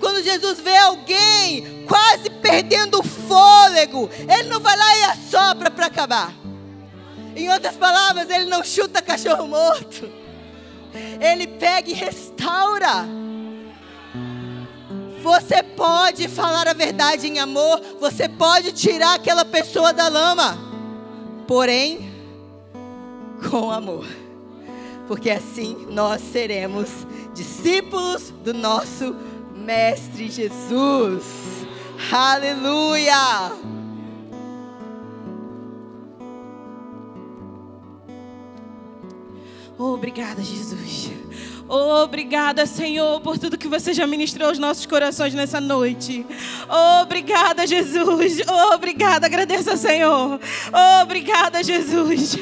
[0.00, 5.86] Quando Jesus vê alguém quase perdendo o fôlego, ele não vai lá e assopra para
[5.86, 6.32] acabar.
[7.36, 10.10] Em outras palavras, ele não chuta cachorro morto.
[11.20, 13.06] Ele pega e restaura.
[15.22, 20.56] Você pode falar a verdade em amor, você pode tirar aquela pessoa da lama,
[21.46, 22.12] porém,
[23.50, 24.06] com amor,
[25.06, 26.88] porque assim nós seremos
[27.34, 29.14] discípulos do nosso
[29.54, 31.24] Mestre Jesus.
[32.10, 33.77] Aleluia!
[39.78, 41.12] Obrigada, Jesus.
[41.68, 46.26] Obrigada, Senhor, por tudo que você já ministrou aos nossos corações nessa noite.
[47.02, 48.40] Obrigada, Jesus.
[48.74, 50.40] Obrigada, agradeça, Senhor.
[51.02, 52.38] Obrigada, Jesus.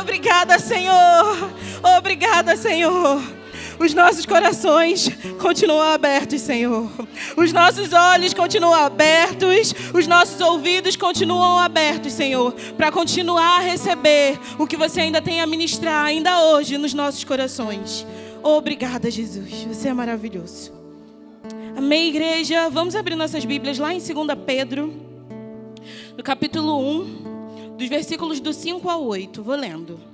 [0.00, 1.50] Obrigada, Senhor.
[1.96, 3.39] Obrigada, Senhor.
[3.80, 5.08] Os nossos corações
[5.40, 6.86] continuam abertos, Senhor.
[7.34, 9.74] Os nossos olhos continuam abertos.
[9.94, 12.52] Os nossos ouvidos continuam abertos, Senhor.
[12.76, 17.24] Para continuar a receber o que você ainda tem a ministrar, ainda hoje, nos nossos
[17.24, 18.06] corações.
[18.42, 19.64] Obrigada, Jesus.
[19.64, 20.72] Você é maravilhoso.
[21.74, 22.68] Amém, igreja.
[22.68, 24.10] Vamos abrir nossas Bíblias lá em 2
[24.44, 24.92] Pedro,
[26.18, 29.42] no capítulo 1, dos versículos do 5 ao 8.
[29.42, 30.09] Vou lendo.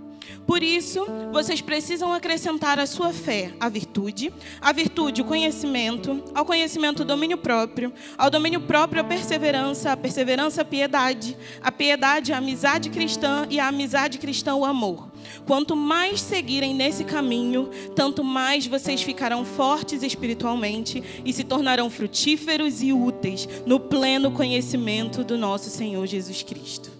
[0.46, 6.44] Por isso, vocês precisam acrescentar à sua fé a virtude, à virtude o conhecimento, ao
[6.44, 12.32] conhecimento o domínio próprio, ao domínio próprio a perseverança, a perseverança a piedade, a piedade
[12.32, 15.10] a amizade cristã e a amizade cristã o amor.
[15.44, 22.82] Quanto mais seguirem nesse caminho, tanto mais vocês ficarão fortes espiritualmente e se tornarão frutíferos
[22.82, 26.95] e úteis no pleno conhecimento do nosso Senhor Jesus Cristo.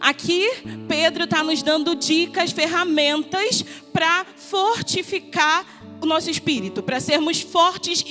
[0.00, 0.48] Aqui,
[0.88, 5.64] Pedro está nos dando dicas, ferramentas para fortificar
[6.00, 8.02] o nosso espírito, para sermos fortes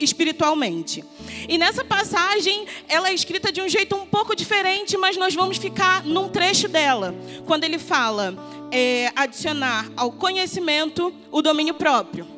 [0.00, 1.04] espiritualmente.
[1.48, 5.56] E nessa passagem, ela é escrita de um jeito um pouco diferente, mas nós vamos
[5.56, 7.14] ficar num trecho dela,
[7.46, 8.34] quando ele fala
[8.72, 12.35] é, adicionar ao conhecimento o domínio próprio.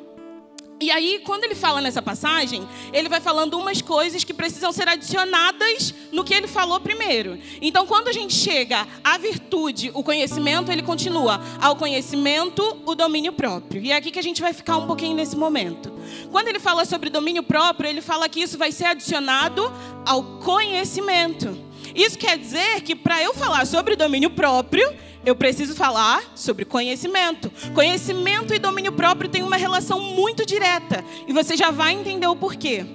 [0.80, 4.88] E aí, quando ele fala nessa passagem, ele vai falando umas coisas que precisam ser
[4.88, 7.36] adicionadas no que ele falou primeiro.
[7.60, 13.32] Então, quando a gente chega à virtude, o conhecimento, ele continua ao conhecimento, o domínio
[13.32, 13.82] próprio.
[13.82, 15.92] E é aqui que a gente vai ficar um pouquinho nesse momento.
[16.30, 19.72] Quando ele fala sobre domínio próprio, ele fala que isso vai ser adicionado
[20.06, 21.67] ao conhecimento.
[21.94, 27.50] Isso quer dizer que para eu falar sobre domínio próprio, eu preciso falar sobre conhecimento.
[27.74, 31.04] Conhecimento e domínio próprio têm uma relação muito direta.
[31.26, 32.86] E você já vai entender o porquê.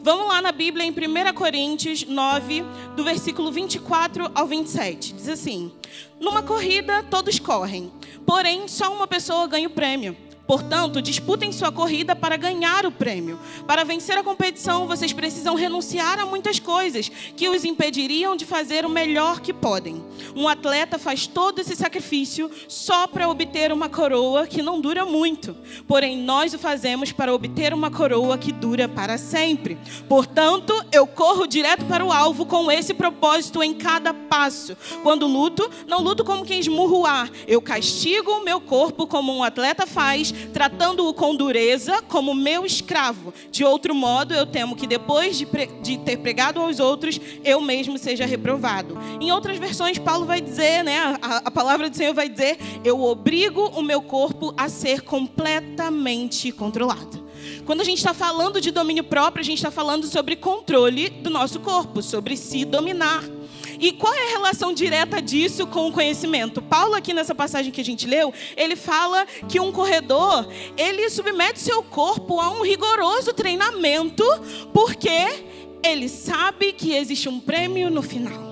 [0.00, 2.64] Vamos lá na Bíblia em 1 Coríntios 9,
[2.96, 5.12] do versículo 24 ao 27.
[5.12, 5.72] Diz assim:
[6.20, 7.92] Numa corrida todos correm,
[8.24, 10.16] porém só uma pessoa ganha o prêmio.
[10.48, 13.38] Portanto, disputem sua corrida para ganhar o prêmio.
[13.66, 18.86] Para vencer a competição, vocês precisam renunciar a muitas coisas que os impediriam de fazer
[18.86, 20.02] o melhor que podem.
[20.34, 25.54] Um atleta faz todo esse sacrifício só para obter uma coroa que não dura muito.
[25.86, 29.76] Porém, nós o fazemos para obter uma coroa que dura para sempre.
[30.08, 34.74] Portanto, eu corro direto para o alvo com esse propósito em cada passo.
[35.02, 37.30] Quando luto, não luto como quem esmurra o ar.
[37.46, 43.32] Eu castigo o meu corpo como um atleta faz tratando-o com dureza como meu escravo.
[43.50, 45.46] De outro modo, eu temo que depois de,
[45.82, 48.98] de, ter pregado aos outros, eu mesmo seja reprovado.
[49.20, 53.02] Em outras versões, Paulo vai dizer, né, a, a palavra do Senhor vai dizer: Eu
[53.02, 57.28] obrigo o meu corpo a ser completamente controlado.
[57.64, 61.30] Quando a gente está falando de domínio próprio, a gente está falando sobre controle do
[61.30, 63.37] nosso corpo, sobre se dominar.
[63.78, 66.60] E qual é a relação direta disso com o conhecimento?
[66.60, 71.60] Paulo aqui nessa passagem que a gente leu, ele fala que um corredor, ele submete
[71.60, 74.24] seu corpo a um rigoroso treinamento,
[74.72, 75.44] porque
[75.82, 78.47] ele sabe que existe um prêmio no final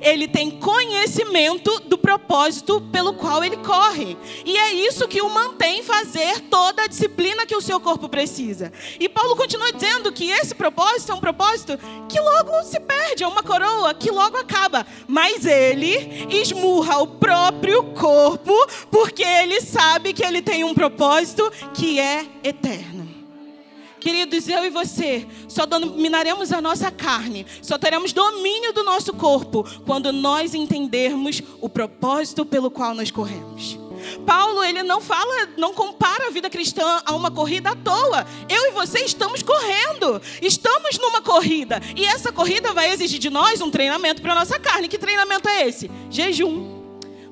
[0.00, 4.16] ele tem conhecimento do propósito pelo qual ele corre.
[4.44, 8.72] E é isso que o mantém fazer toda a disciplina que o seu corpo precisa.
[8.98, 11.78] E Paulo continua dizendo que esse propósito é um propósito
[12.08, 14.86] que logo se perde, é uma coroa que logo acaba.
[15.06, 18.54] Mas ele esmurra o próprio corpo
[18.90, 22.99] porque ele sabe que ele tem um propósito que é eterno.
[24.00, 29.64] Queridos, eu e você só dominaremos a nossa carne, só teremos domínio do nosso corpo
[29.84, 33.78] quando nós entendermos o propósito pelo qual nós corremos.
[34.26, 38.26] Paulo, ele não fala, não compara a vida cristã a uma corrida à toa.
[38.48, 43.60] Eu e você estamos correndo, estamos numa corrida, e essa corrida vai exigir de nós
[43.60, 44.88] um treinamento para a nossa carne.
[44.88, 45.90] Que treinamento é esse?
[46.10, 46.80] Jejum,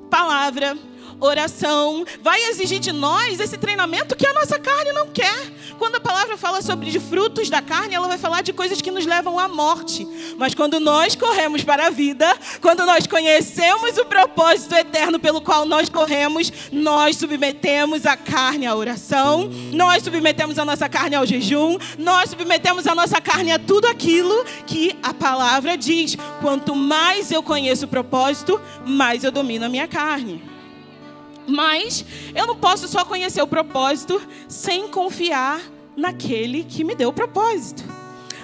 [0.09, 0.77] palavra,
[1.19, 5.51] oração, vai exigir de nós esse treinamento que a nossa carne não quer.
[5.77, 8.91] Quando a palavra fala sobre de frutos da carne, ela vai falar de coisas que
[8.91, 10.07] nos levam à morte.
[10.37, 12.27] Mas quando nós corremos para a vida,
[12.61, 18.75] quando nós conhecemos o propósito eterno pelo qual nós corremos, nós submetemos a carne à
[18.75, 23.87] oração, nós submetemos a nossa carne ao jejum, nós submetemos a nossa carne a tudo
[23.87, 26.17] aquilo que a palavra diz.
[26.41, 30.58] Quanto mais eu conheço o propósito, mais eu domino a minha carne.
[31.49, 35.61] Mas eu não posso só conhecer o propósito sem confiar
[35.95, 37.83] naquele que me deu o propósito.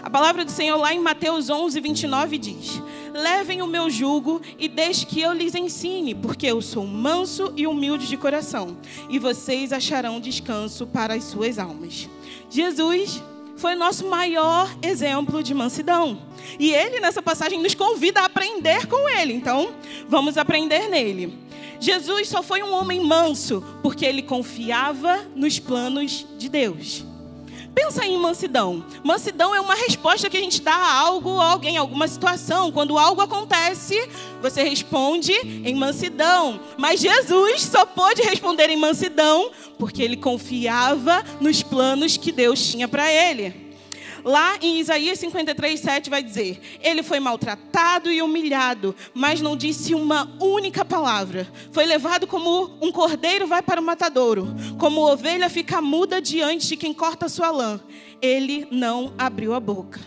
[0.02, 2.82] A palavra do Senhor lá em Mateus 11, 29 diz:
[3.14, 7.66] Levem o meu jugo e deixe que eu lhes ensine, porque eu sou manso e
[7.66, 8.78] humilde de coração,
[9.10, 12.10] e vocês acharão descanso para as suas almas.
[12.50, 13.24] Jesus
[13.56, 16.22] foi nosso maior exemplo de mansidão.
[16.60, 19.34] E ele, nessa passagem, nos convida a aprender com ele.
[19.34, 19.74] Então,
[20.08, 21.45] vamos aprender nele.
[21.86, 27.06] Jesus só foi um homem manso porque ele confiava nos planos de Deus.
[27.76, 28.84] Pensa em mansidão.
[29.04, 32.72] Mansidão é uma resposta que a gente dá a algo, a alguém, a alguma situação.
[32.72, 34.10] Quando algo acontece,
[34.42, 36.60] você responde em mansidão.
[36.76, 42.88] Mas Jesus só pôde responder em mansidão porque ele confiava nos planos que Deus tinha
[42.88, 43.65] para ele.
[44.26, 49.94] Lá em Isaías 53, 7 vai dizer: Ele foi maltratado e humilhado, mas não disse
[49.94, 51.48] uma única palavra.
[51.72, 54.48] Foi levado como um cordeiro vai para o matadouro,
[54.80, 57.80] como ovelha fica muda diante de quem corta sua lã.
[58.20, 60.02] Ele não abriu a boca.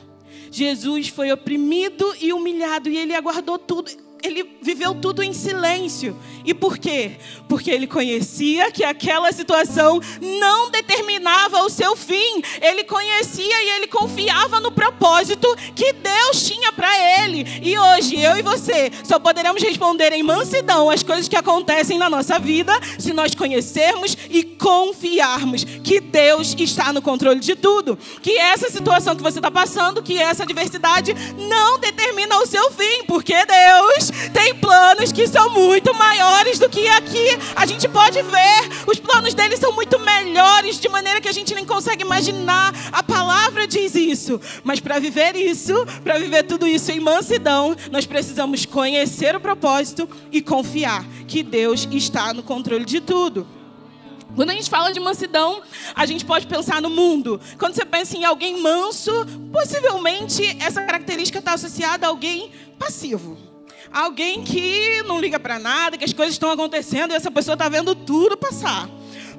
[0.50, 6.16] Jesus foi oprimido e humilhado e ele aguardou tudo ele viveu tudo em silêncio.
[6.44, 7.12] E por quê?
[7.48, 12.42] Porque ele conhecia que aquela situação não determinava o seu fim.
[12.60, 17.46] Ele conhecia e ele confiava no propósito que Deus tinha para ele.
[17.62, 22.10] E hoje, eu e você só poderemos responder em mansidão as coisas que acontecem na
[22.10, 27.98] nossa vida se nós conhecermos e confiarmos que Deus está no controle de tudo.
[28.20, 31.14] Que essa situação que você está passando, que essa adversidade
[31.48, 36.86] não determina o seu fim, porque Deus tem planos que são muito maiores do que
[36.88, 38.86] aqui a gente pode ver.
[38.86, 42.72] Os planos dele são muito melhores, de maneira que a gente nem consegue imaginar.
[42.92, 44.40] A palavra diz isso.
[44.62, 50.08] Mas para viver isso, para viver tudo isso em mansidão, nós precisamos conhecer o propósito
[50.30, 53.46] e confiar que Deus está no controle de tudo.
[54.34, 55.62] Quando a gente fala de mansidão,
[55.94, 57.40] a gente pode pensar no mundo.
[57.58, 59.10] Quando você pensa em alguém manso,
[59.52, 63.36] possivelmente essa característica está associada a alguém passivo.
[63.92, 67.68] Alguém que não liga para nada, que as coisas estão acontecendo e essa pessoa está
[67.68, 68.88] vendo tudo passar.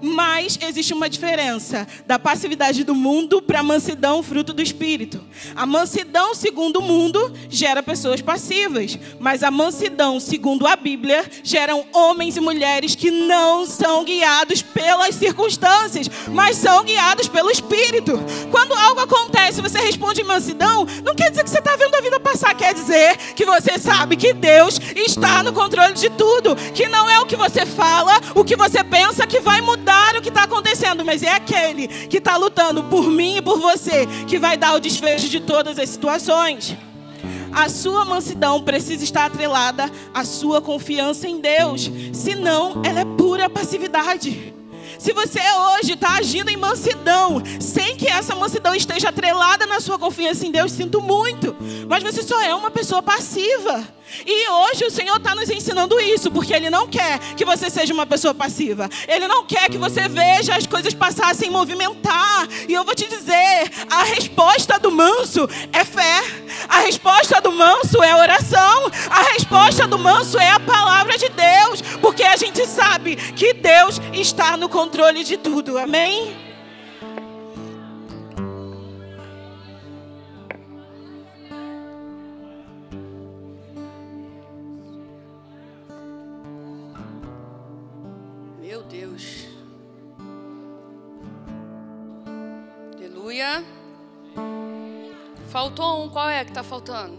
[0.02, 5.22] Mas existe uma diferença da passividade do mundo para a mansidão, fruto do espírito.
[5.56, 11.86] A mansidão, segundo o mundo, gera pessoas passivas, mas a mansidão, segundo a Bíblia, geram
[11.94, 18.20] homens e mulheres que não são guiados pelas circunstâncias, mas são guiados pelo espírito.
[18.52, 22.20] Quando algo acontece, você responde mansidão, não quer dizer que você está vendo a vida
[22.20, 27.10] passar, quer dizer que você sabe que Deus está no controle de tudo, que não
[27.10, 30.44] é o que você fala, o que você pensa que vai mudar o que está
[30.44, 34.74] acontecendo, mas é aquele que está lutando por mim e por você que vai dar
[34.76, 36.76] o desfecho de todas as situações.
[37.52, 43.50] A sua mansidão precisa estar atrelada à sua confiança em Deus, senão ela é pura
[43.50, 44.54] passividade.
[45.00, 49.98] Se você hoje está agindo em mansidão, sem que essa mansidão esteja atrelada na sua
[49.98, 51.56] confiança em Deus, sinto muito,
[51.88, 53.88] mas você só é uma pessoa passiva.
[54.26, 57.94] E hoje o Senhor está nos ensinando isso, porque Ele não quer que você seja
[57.94, 58.90] uma pessoa passiva.
[59.08, 62.48] Ele não quer que você veja as coisas passar sem movimentar.
[62.68, 66.24] E eu vou te dizer: a resposta do manso é fé.
[66.68, 68.92] A resposta do manso é oração.
[69.10, 74.02] A resposta do manso é a palavra de Deus, porque a gente sabe que Deus
[74.14, 75.78] está no controle de tudo.
[75.78, 76.49] Amém?
[95.50, 97.18] Faltou um, qual é que está faltando?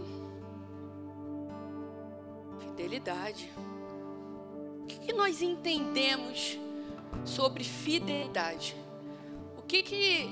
[2.59, 3.51] Fidelidade.
[4.83, 6.57] O que, que nós entendemos
[7.25, 8.75] sobre fidelidade?
[9.57, 10.29] O que que,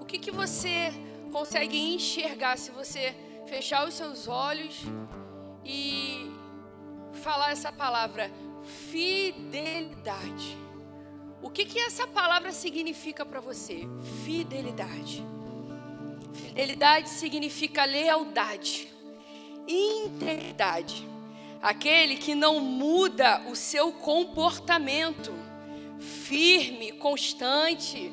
[0.00, 0.92] o que que você
[1.32, 3.14] consegue enxergar se você
[3.46, 4.82] fechar os seus olhos
[5.64, 6.30] e
[7.12, 8.30] falar essa palavra
[8.90, 10.67] fidelidade?
[11.40, 13.86] O que que essa palavra significa para você?
[14.24, 15.24] Fidelidade.
[16.32, 18.88] Fidelidade significa lealdade,
[19.66, 21.06] integridade.
[21.60, 25.32] Aquele que não muda o seu comportamento,
[25.98, 28.12] firme, constante.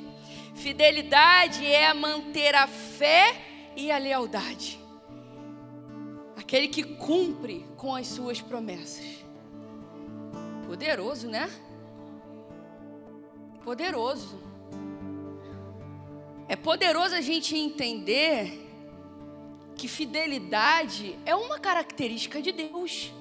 [0.56, 4.80] Fidelidade é manter a fé e a lealdade.
[6.36, 9.06] Aquele que cumpre com as suas promessas.
[10.68, 11.50] Poderoso, né?
[13.66, 14.40] Poderoso.
[16.48, 18.62] É poderoso a gente entender
[19.76, 23.12] que fidelidade é uma característica de Deus.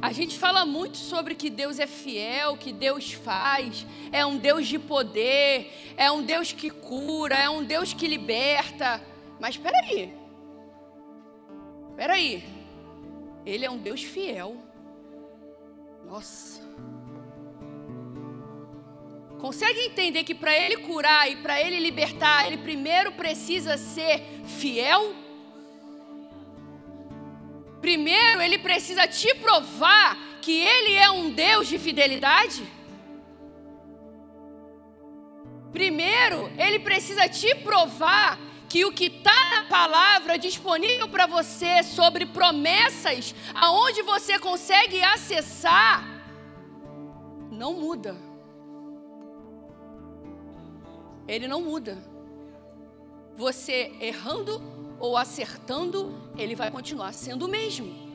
[0.00, 4.68] A gente fala muito sobre que Deus é fiel, que Deus faz, é um Deus
[4.68, 9.02] de poder, é um Deus que cura, é um Deus que liberta.
[9.40, 10.14] Mas espera aí.
[11.90, 12.44] Espera aí.
[13.44, 14.56] Ele é um Deus fiel.
[16.06, 16.62] Nossa.
[19.40, 25.14] Consegue entender que para ele curar e para ele libertar, ele primeiro precisa ser fiel?
[27.80, 32.62] Primeiro, ele precisa te provar que ele é um Deus de fidelidade?
[35.72, 38.38] Primeiro, ele precisa te provar
[38.68, 46.06] que o que está na palavra disponível para você sobre promessas, aonde você consegue acessar,
[47.50, 48.29] não muda.
[51.30, 51.96] Ele não muda.
[53.36, 54.60] Você errando
[54.98, 58.10] ou acertando, ele vai continuar sendo o mesmo.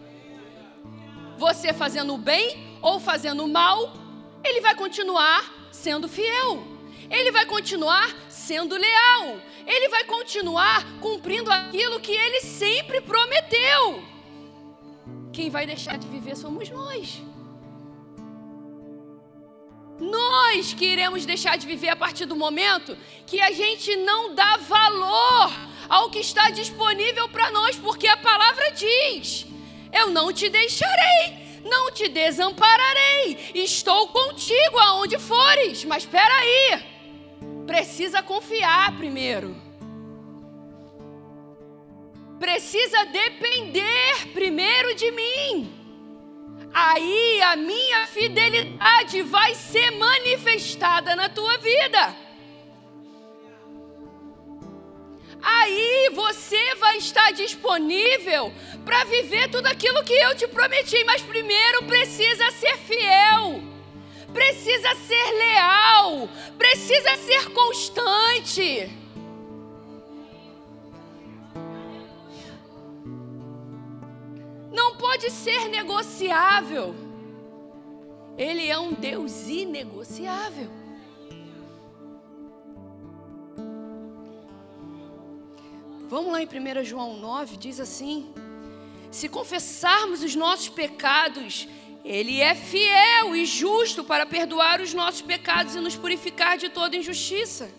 [1.37, 3.93] Você fazendo bem ou fazendo mal,
[4.43, 6.63] ele vai continuar sendo fiel.
[7.09, 9.39] Ele vai continuar sendo leal.
[9.65, 14.03] Ele vai continuar cumprindo aquilo que ele sempre prometeu.
[15.31, 17.21] quem vai deixar de viver somos nós.
[19.99, 24.57] Nós que iremos deixar de viver a partir do momento que a gente não dá
[24.57, 25.51] valor
[25.87, 29.45] ao que está disponível para nós, porque a palavra diz:
[29.93, 35.85] Eu não te deixarei, não te desampararei, estou contigo aonde fores.
[35.85, 36.83] Mas espera aí,
[37.65, 39.55] precisa confiar primeiro.
[42.37, 45.84] Precisa depender primeiro de mim
[46.75, 52.13] aí a minha fidelidade vai ser manifestada na tua vida.
[55.41, 58.51] Aí você vai estar disponível
[58.83, 63.61] para viver tudo aquilo que eu te prometi, mas primeiro precisa ser fiel,
[64.33, 69.04] precisa ser leal, precisa ser constante.
[75.15, 76.93] Pode ser negociável.
[78.37, 80.69] Ele é um Deus inegociável.
[86.09, 88.29] Vamos lá em 1 João 9, diz assim:
[89.09, 91.65] Se confessarmos os nossos pecados,
[92.03, 96.97] Ele é fiel e justo para perdoar os nossos pecados e nos purificar de toda
[96.97, 97.71] injustiça.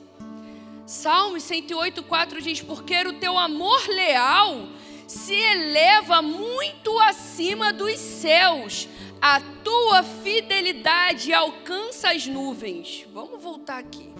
[0.87, 4.71] Salmos 108, 4 diz: Porque o teu amor leal
[5.07, 8.89] se eleva muito acima dos céus.
[9.21, 13.07] A tua fidelidade alcança as nuvens.
[13.13, 14.13] Vamos voltar aqui.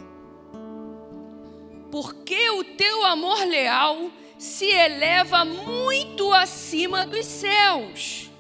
[1.91, 8.31] Porque o teu amor leal se eleva muito acima dos céus.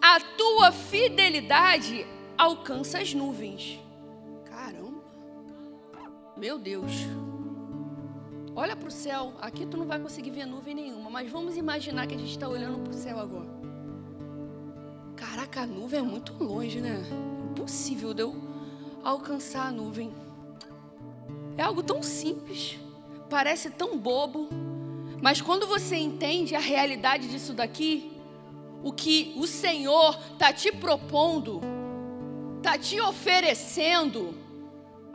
[0.00, 3.78] A tua fidelidade alcança as nuvens.
[4.46, 5.02] Caramba.
[6.36, 6.92] Meu Deus.
[8.60, 9.32] Olha para o céu.
[9.40, 12.46] Aqui tu não vai conseguir ver nuvem nenhuma, mas vamos imaginar que a gente está
[12.46, 13.48] olhando para o céu agora.
[15.16, 17.02] Caraca, a nuvem é muito longe, né?
[17.52, 18.36] Impossível de eu
[19.02, 20.12] alcançar a nuvem.
[21.56, 22.78] É algo tão simples,
[23.30, 24.50] parece tão bobo,
[25.22, 28.12] mas quando você entende a realidade disso daqui,
[28.84, 31.62] o que o Senhor está te propondo,
[32.58, 34.34] está te oferecendo,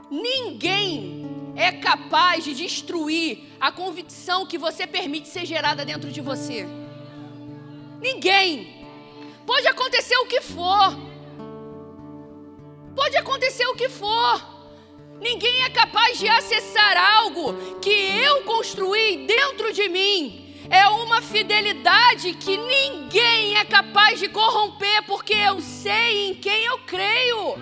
[0.09, 1.24] ninguém
[1.55, 6.67] é capaz de destruir a convicção que você permite ser gerada dentro de você.
[8.01, 8.85] Ninguém.
[9.45, 10.97] Pode acontecer o que for.
[12.95, 14.55] Pode acontecer o que for.
[15.19, 20.41] Ninguém é capaz de acessar algo que eu construí dentro de mim.
[20.69, 26.79] É uma fidelidade que ninguém é capaz de corromper, porque eu sei em quem eu
[26.79, 27.55] creio.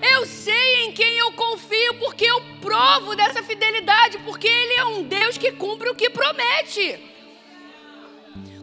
[0.00, 5.02] Eu sei em quem eu confio, porque eu provo dessa fidelidade, porque Ele é um
[5.02, 6.98] Deus que cumpre o que promete.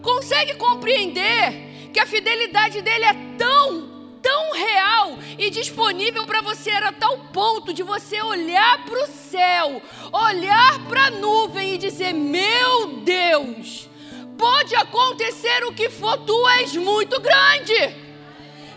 [0.02, 6.92] Consegue compreender que a fidelidade dele é tão, tão real e disponível para você, era
[6.92, 9.82] tal ponto de você olhar para o céu,
[10.12, 13.90] olhar para a nuvem e dizer: Meu Deus,
[14.38, 18.05] pode acontecer o que for, tu és muito grande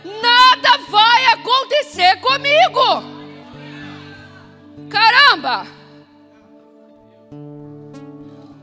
[0.03, 3.19] nada vai acontecer comigo.
[4.89, 5.67] Caramba!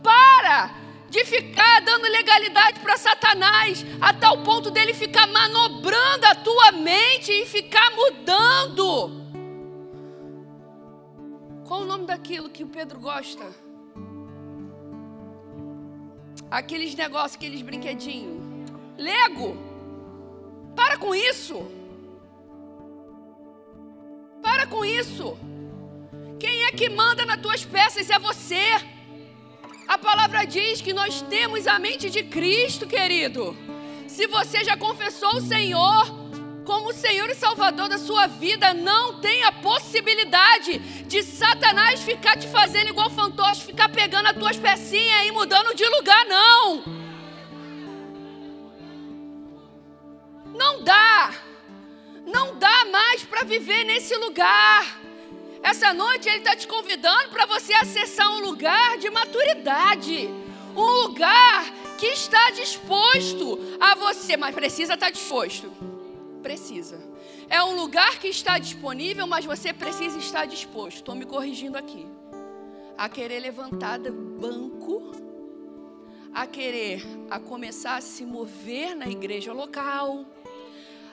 [0.03, 0.74] Para
[1.09, 7.32] de ficar dando legalidade para Satanás a tal ponto dele ficar manobrando a tua mente
[7.32, 9.26] e ficar mudando.
[11.66, 13.45] Qual o nome daquilo que o Pedro gosta?
[16.51, 18.37] Aqueles negócios, aqueles brinquedinhos.
[18.97, 19.76] Lego.
[20.77, 21.66] Para com isso.
[24.43, 25.37] Para com isso.
[26.39, 28.64] Quem é que manda nas tuas peças é você.
[29.89, 33.57] A palavra diz que nós temos a mente de Cristo, querido.
[34.07, 36.27] Se você já confessou o Senhor
[36.64, 42.49] como Senhor e Salvador da sua vida, não tem a possibilidade de Satanás ficar te
[42.49, 47.05] fazendo igual fantoche, ficar pegando as tuas pecinhas e mudando de lugar, não.
[50.57, 51.34] Não dá.
[52.24, 55.00] Não dá mais para viver nesse lugar.
[55.62, 60.28] Essa noite ele está te convidando para você acessar um lugar de maturidade.
[60.74, 65.70] Um lugar que está disposto a você, mas precisa estar tá disposto.
[66.42, 66.98] Precisa.
[67.48, 70.98] É um lugar que está disponível, mas você precisa estar disposto.
[70.98, 72.07] Estou me corrigindo aqui.
[72.96, 75.12] A querer levantar do banco,
[76.32, 80.24] a querer a começar a se mover na igreja local,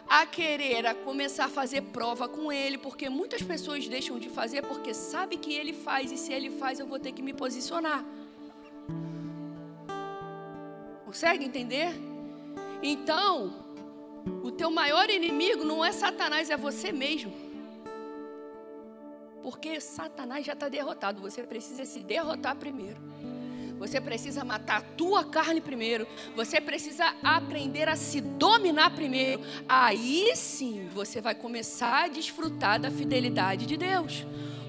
[0.08, 4.62] a querer a começar a fazer prova com ele, porque muitas pessoas deixam de fazer
[4.62, 8.04] porque sabe que ele faz e se ele faz eu vou ter que me posicionar.
[11.06, 11.94] Consegue entender?
[12.82, 13.54] Então,
[14.44, 17.34] o teu maior inimigo não é Satanás, é você mesmo.
[19.42, 21.22] Porque Satanás já está derrotado.
[21.22, 23.13] Você precisa se derrotar primeiro.
[23.80, 26.08] Você precisa matar a tua carne primeiro.
[26.36, 29.42] Você precisa aprender a se dominar primeiro.
[29.68, 34.26] Aí sim você vai começar a desfrutar da fidelidade de Deus.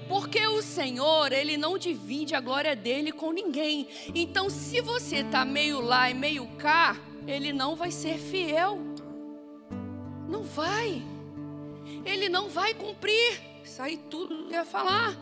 [0.07, 3.87] Porque o Senhor, Ele não divide a glória dele com ninguém.
[4.13, 6.95] Então, se você está meio lá e meio cá,
[7.27, 8.79] Ele não vai ser fiel.
[10.29, 11.01] Não vai.
[12.05, 13.41] Ele não vai cumprir.
[13.79, 15.17] Aí tudo ia falar.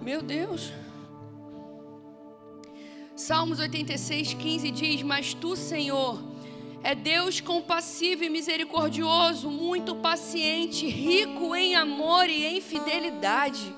[0.00, 0.72] Meu Deus.
[3.20, 6.18] Salmos 86, 15 diz: Mas tu, Senhor,
[6.82, 13.76] é Deus compassivo e misericordioso, muito paciente, rico em amor e em fidelidade.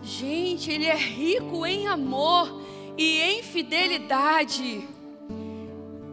[0.00, 2.62] Gente, Ele é rico em amor
[2.96, 4.88] e em fidelidade.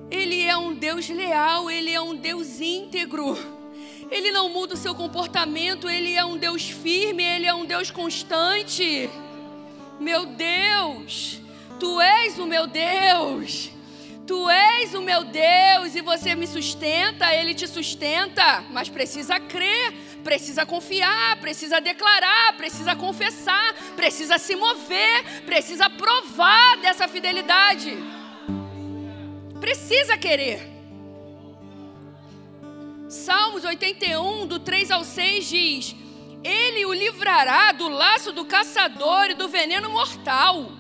[0.10, 3.38] Ele é um Deus leal, Ele é um Deus íntegro.
[4.10, 7.92] Ele não muda o seu comportamento, Ele é um Deus firme, Ele é um Deus
[7.92, 9.08] constante.
[10.00, 11.42] Meu Deus,
[11.80, 13.72] Tu és o meu Deus.
[14.26, 19.94] Tu és o meu Deus e você me sustenta, Ele te sustenta, mas precisa crer,
[20.22, 27.98] precisa confiar, precisa declarar, precisa confessar, precisa se mover, precisa provar dessa fidelidade.
[29.62, 30.60] Precisa querer.
[33.08, 35.96] Salmos 81, do 3 ao 6 diz:
[36.44, 40.77] Ele o livrará do laço do caçador e do veneno mortal.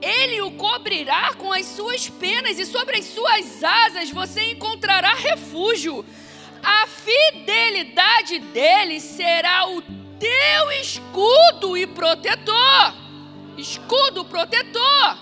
[0.00, 6.04] Ele o cobrirá com as suas penas e sobre as suas asas você encontrará refúgio.
[6.62, 9.82] A fidelidade dele será o
[10.18, 12.94] teu escudo e protetor.
[13.56, 15.18] Escudo protetor.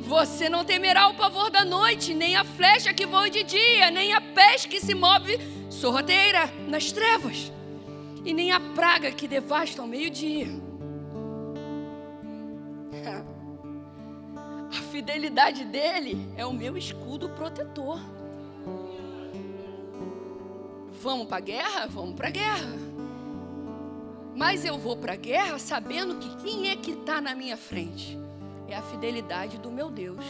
[0.00, 4.12] Você não temerá o pavor da noite, nem a flecha que voa de dia, nem
[4.12, 5.38] a peste que se move
[5.68, 7.52] sorrateira nas trevas,
[8.24, 10.65] e nem a praga que devasta ao meio-dia.
[14.76, 17.98] A fidelidade dele é o meu escudo protetor.
[21.00, 21.86] Vamos para a guerra?
[21.86, 22.76] Vamos para a guerra.
[24.34, 28.18] Mas eu vou para a guerra sabendo que quem é que está na minha frente?
[28.68, 30.22] É a fidelidade do meu Deus.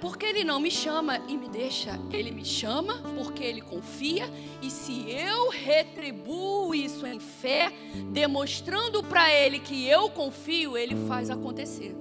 [0.00, 4.30] Porque Ele não me chama e me deixa, Ele me chama porque Ele confia,
[4.62, 7.72] e se eu retribuo isso em fé,
[8.12, 11.96] demonstrando para Ele que eu confio, Ele faz acontecer.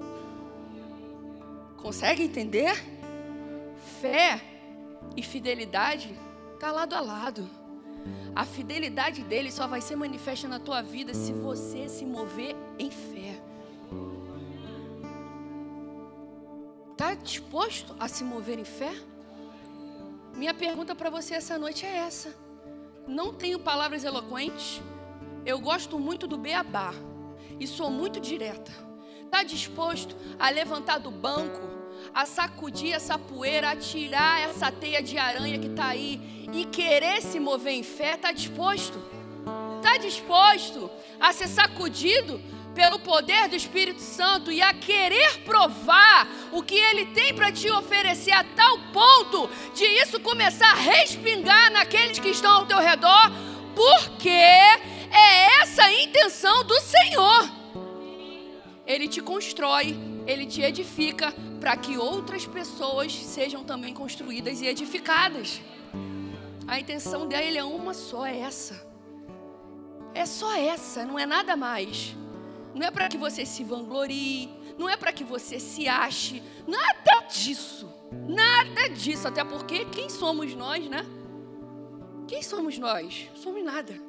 [1.78, 2.74] Consegue entender?
[4.02, 4.42] Fé
[5.16, 6.18] e fidelidade
[6.54, 7.50] está lado a lado.
[8.36, 12.92] A fidelidade dele só vai ser manifesta na tua vida se você se mover em
[12.92, 13.42] fé.
[16.92, 18.92] Está disposto a se mover em fé?
[20.36, 22.36] Minha pergunta para você essa noite é essa.
[23.08, 24.82] Não tenho palavras eloquentes.
[25.46, 26.94] Eu gosto muito do beabá
[27.60, 28.87] e sou muito direta.
[29.28, 31.60] Está disposto a levantar do banco,
[32.14, 37.22] a sacudir essa poeira, a tirar essa teia de aranha que está aí e querer
[37.22, 38.16] se mover em fé?
[38.16, 38.98] Está disposto?
[39.76, 42.42] Está disposto a ser sacudido
[42.74, 47.70] pelo poder do Espírito Santo e a querer provar o que ele tem para te
[47.70, 53.30] oferecer a tal ponto de isso começar a respingar naqueles que estão ao teu redor,
[53.76, 57.57] porque é essa a intenção do Senhor.
[58.88, 65.62] Ele te constrói, ele te edifica para que outras pessoas sejam também construídas e edificadas.
[66.66, 68.88] A intenção dele é uma só, é essa.
[70.14, 72.16] É só essa, não é nada mais.
[72.74, 77.28] Não é para que você se vanglorie, não é para que você se ache, nada
[77.28, 77.94] disso.
[78.28, 81.06] Nada disso, até porque quem somos nós, né?
[82.28, 83.30] Quem somos nós?
[83.36, 84.00] Somos nada.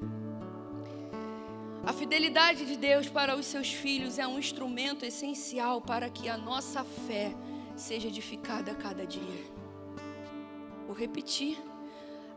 [1.88, 6.36] A fidelidade de Deus para os seus filhos é um instrumento essencial para que a
[6.36, 7.34] nossa fé
[7.76, 9.46] seja edificada a cada dia.
[10.86, 11.56] Vou repetir.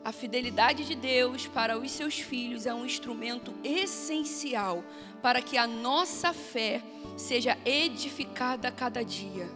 [0.05, 4.85] A fidelidade de Deus para os seus filhos é um instrumento essencial
[5.21, 6.81] para que a nossa fé
[7.17, 9.49] seja edificada a cada dia.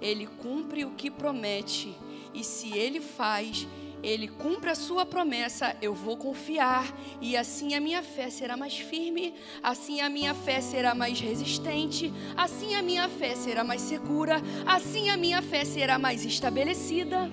[0.00, 1.96] Ele cumpre o que promete,
[2.34, 3.68] e se ele faz,
[4.02, 6.86] ele cumpre a sua promessa, eu vou confiar,
[7.20, 12.12] e assim a minha fé será mais firme, assim a minha fé será mais resistente,
[12.36, 17.30] assim a minha fé será mais segura, assim a minha fé será mais estabelecida.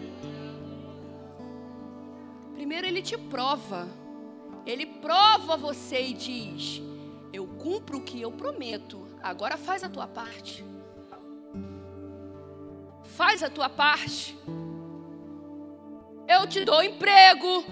[2.55, 3.87] Primeiro ele te prova,
[4.65, 6.81] ele prova você e diz:
[7.31, 10.65] Eu cumpro o que eu prometo, agora faz a tua parte.
[13.03, 14.35] Faz a tua parte.
[16.27, 17.63] Eu te dou emprego.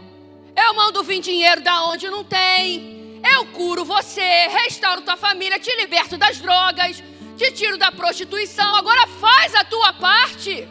[0.55, 3.21] Eu mando vir dinheiro da onde não tem.
[3.33, 7.01] Eu curo você, restauro tua família, te liberto das drogas,
[7.35, 8.75] te tiro da prostituição.
[8.75, 10.67] Agora faz a tua parte.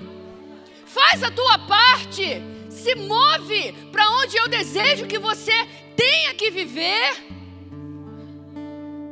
[0.87, 2.41] Faz a tua parte.
[2.71, 5.53] Se move para onde eu desejo que você
[5.97, 7.17] tenha que viver.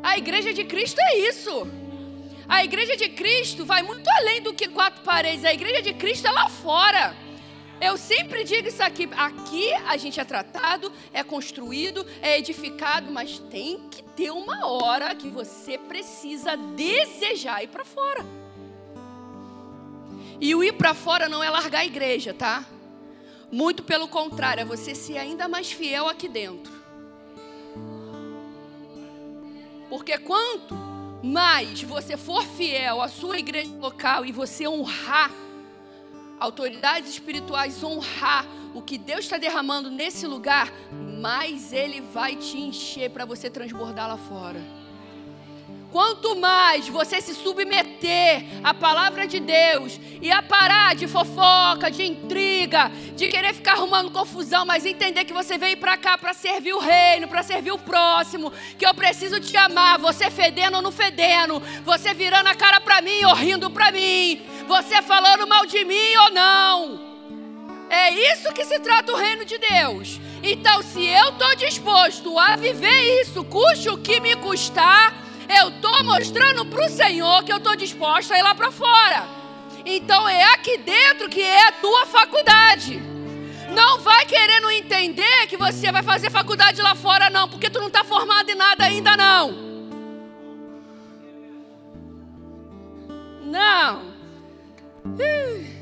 [0.03, 1.67] A igreja de Cristo é isso.
[2.49, 5.45] A igreja de Cristo vai muito além do que quatro paredes.
[5.45, 7.17] A igreja de Cristo é lá fora.
[7.81, 9.09] Eu sempre digo isso aqui.
[9.17, 15.15] Aqui a gente é tratado, é construído, é edificado, mas tem que ter uma hora
[15.15, 18.25] que você precisa desejar ir para fora.
[20.39, 22.65] E o ir para fora não é largar a igreja, tá?
[23.51, 26.73] Muito pelo contrário, é você ser ainda mais fiel aqui dentro.
[29.89, 30.75] Porque quanto
[31.23, 35.31] mais você for fiel à sua igreja local e você honrar
[36.41, 40.73] autoridades espirituais, honrar o que Deus está derramando nesse lugar,
[41.21, 44.80] mais Ele vai te encher para você transbordar lá fora.
[45.93, 52.05] Quanto mais você se submeter à palavra de Deus e a parar de fofoca, de
[52.05, 56.75] intriga, de querer ficar arrumando confusão, mas entender que você veio para cá para servir
[56.75, 60.93] o reino, para servir o próximo, que eu preciso te amar, você fedendo ou não
[60.93, 65.85] fedendo, você virando a cara para mim ou rindo para mim, você falando mal de
[65.85, 67.11] mim ou não.
[67.91, 70.21] É isso que se trata o reino de Deus.
[70.41, 75.20] Então, se eu estou disposto a viver isso, custe o que me custar,
[75.51, 79.27] eu estou mostrando para o Senhor que eu estou disposta a ir lá para fora.
[79.85, 83.03] Então é aqui dentro que é a tua faculdade.
[83.75, 87.87] Não vai querendo entender que você vai fazer faculdade lá fora, não, porque tu não
[87.87, 89.71] está formado em nada ainda, não.
[93.43, 94.11] Não.
[95.05, 95.80] Uh.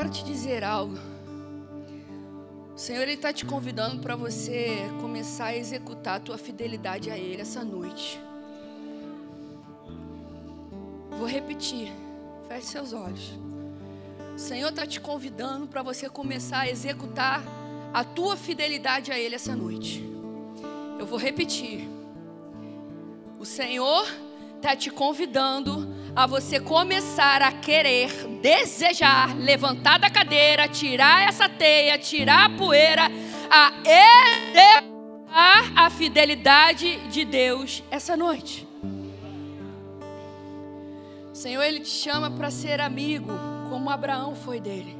[0.00, 0.94] Quero te dizer algo.
[2.74, 7.18] O Senhor ele está te convidando para você começar a executar a tua fidelidade a
[7.18, 8.18] Ele essa noite.
[11.10, 11.92] Vou repetir.
[12.48, 13.38] Feche seus olhos.
[14.34, 17.42] O Senhor está te convidando para você começar a executar
[17.92, 20.02] a tua fidelidade a Ele essa noite.
[20.98, 21.86] Eu vou repetir.
[23.38, 24.06] O Senhor
[24.60, 28.10] está te convidando a você começar a querer,
[28.42, 33.04] desejar, levantar da cadeira, tirar essa teia, tirar a poeira,
[33.50, 38.68] a executar a fidelidade de Deus essa noite.
[41.32, 43.32] O Senhor, Ele te chama para ser amigo,
[43.70, 44.94] como Abraão foi dele.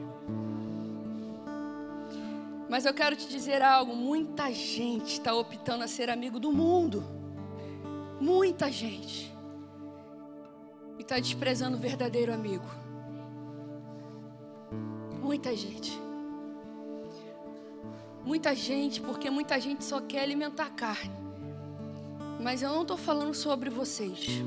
[2.66, 7.04] Mas eu quero te dizer algo: muita gente está optando a ser amigo do mundo.
[8.18, 9.29] Muita gente
[11.00, 12.66] e está desprezando o verdadeiro amigo.
[15.22, 15.98] Muita gente.
[18.22, 21.10] Muita gente, porque muita gente só quer alimentar a carne.
[22.38, 24.42] Mas eu não estou falando sobre vocês.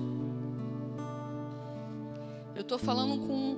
[2.53, 3.57] Eu estou falando com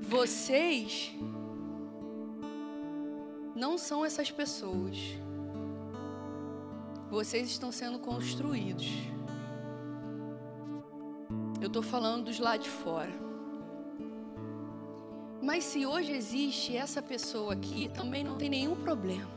[0.00, 1.12] vocês.
[3.54, 4.98] Não são essas pessoas.
[7.08, 8.88] Vocês estão sendo construídos.
[11.60, 13.12] Eu estou falando dos lá de fora.
[15.42, 19.28] Mas se hoje existe essa pessoa aqui, também não tem nenhum problema.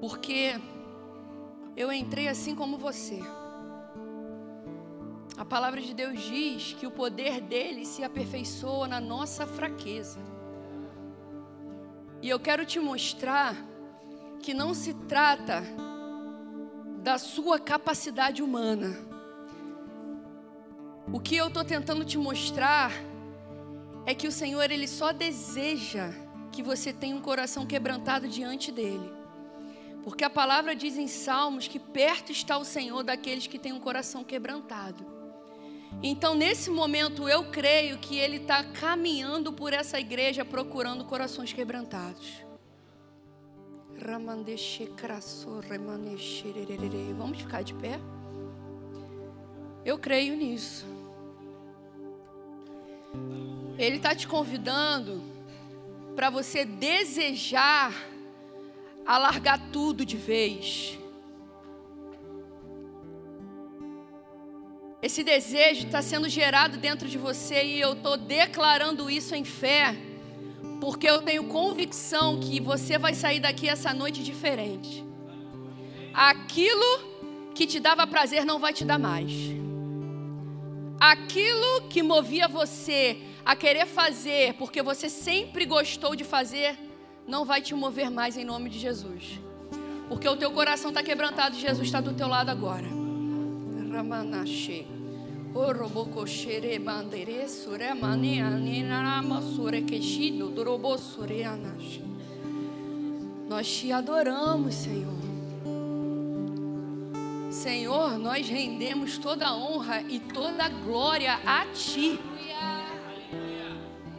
[0.00, 0.60] Porque
[1.76, 3.20] eu entrei assim como você.
[5.36, 10.20] A palavra de Deus diz que o poder dele se aperfeiçoa na nossa fraqueza.
[12.22, 13.56] E eu quero te mostrar
[14.40, 15.62] que não se trata
[17.02, 19.09] da sua capacidade humana
[21.12, 22.92] o que eu estou tentando te mostrar
[24.06, 26.10] é que o Senhor ele só deseja
[26.52, 29.12] que você tenha um coração quebrantado diante dele.
[30.02, 33.80] Porque a palavra diz em Salmos que perto está o Senhor daqueles que têm um
[33.80, 35.04] coração quebrantado.
[36.02, 42.44] Então, nesse momento, eu creio que Ele está caminhando por essa igreja procurando corações quebrantados.
[47.12, 48.00] Vamos ficar de pé?
[49.84, 50.86] Eu creio nisso.
[53.78, 55.22] Ele está te convidando
[56.14, 57.94] para você desejar
[59.06, 60.98] alargar tudo de vez.
[65.02, 69.96] Esse desejo está sendo gerado dentro de você e eu estou declarando isso em fé,
[70.80, 75.04] porque eu tenho convicção que você vai sair daqui essa noite diferente.
[76.12, 77.10] aquilo
[77.54, 79.32] que te dava prazer não vai te dar mais.
[81.00, 86.78] Aquilo que movia você a querer fazer, porque você sempre gostou de fazer,
[87.26, 89.40] não vai te mover mais em nome de Jesus.
[90.08, 92.86] Porque o teu coração está quebrantado e Jesus está do teu lado agora.
[93.90, 94.86] Ramanache.
[103.48, 105.29] Nós te adoramos, Senhor.
[107.50, 112.18] Senhor, nós rendemos toda a honra e toda a glória a Ti.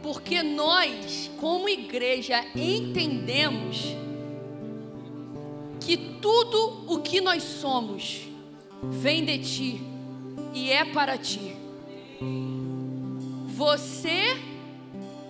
[0.02, 3.96] Porque nós, como igreja, entendemos
[5.80, 8.28] que tudo o que nós somos
[8.82, 9.80] vem de Ti
[10.52, 11.56] e é para Ti.
[13.46, 14.36] Você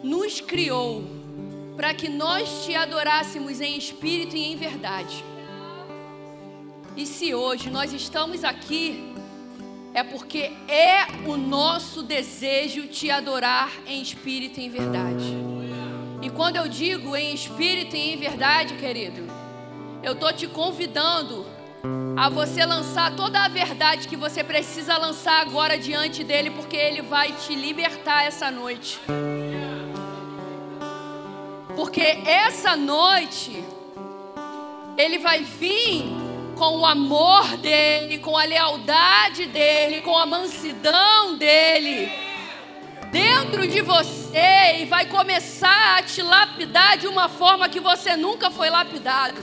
[0.02, 1.04] nos criou
[1.76, 5.31] para que nós te adorássemos em espírito e em verdade.
[6.96, 9.14] E se hoje nós estamos aqui,
[9.94, 15.36] é porque é o nosso desejo te adorar em espírito e em verdade.
[16.20, 19.22] E quando eu digo em espírito e em verdade, querido,
[20.02, 21.46] eu estou te convidando
[22.16, 27.00] a você lançar toda a verdade que você precisa lançar agora diante dele, porque ele
[27.00, 29.00] vai te libertar essa noite.
[31.74, 33.64] Porque essa noite
[34.96, 36.21] ele vai vir
[36.62, 42.08] com o amor dele, com a lealdade dele, com a mansidão dele
[43.10, 48.48] dentro de você e vai começar a te lapidar de uma forma que você nunca
[48.48, 49.42] foi lapidado.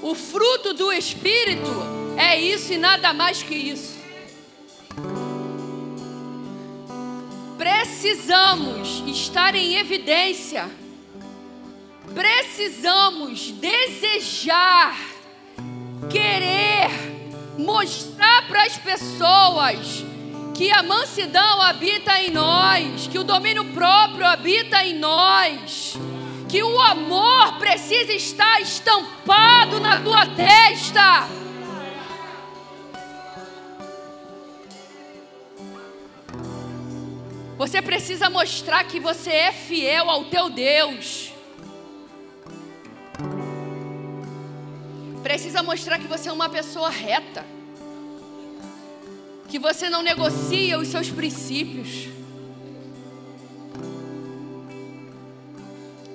[0.00, 1.70] O fruto do Espírito
[2.16, 3.98] é isso e nada mais que isso.
[7.58, 10.82] Precisamos estar em evidência
[12.14, 14.96] precisamos desejar,
[16.08, 16.88] querer
[17.58, 20.04] mostrar para as pessoas
[20.54, 25.94] que a mansidão habita em nós, que o domínio próprio habita em nós,
[26.48, 31.28] que o amor precisa estar estampado na tua testa.
[37.56, 41.33] Você precisa mostrar que você é fiel ao teu Deus.
[45.24, 47.46] Precisa mostrar que você é uma pessoa reta.
[49.48, 52.08] Que você não negocia os seus princípios.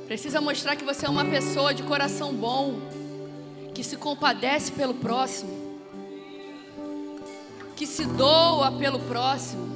[0.05, 2.80] Precisa mostrar que você é uma pessoa de coração bom,
[3.74, 5.82] que se compadece pelo próximo,
[7.76, 9.68] que se doa pelo próximo,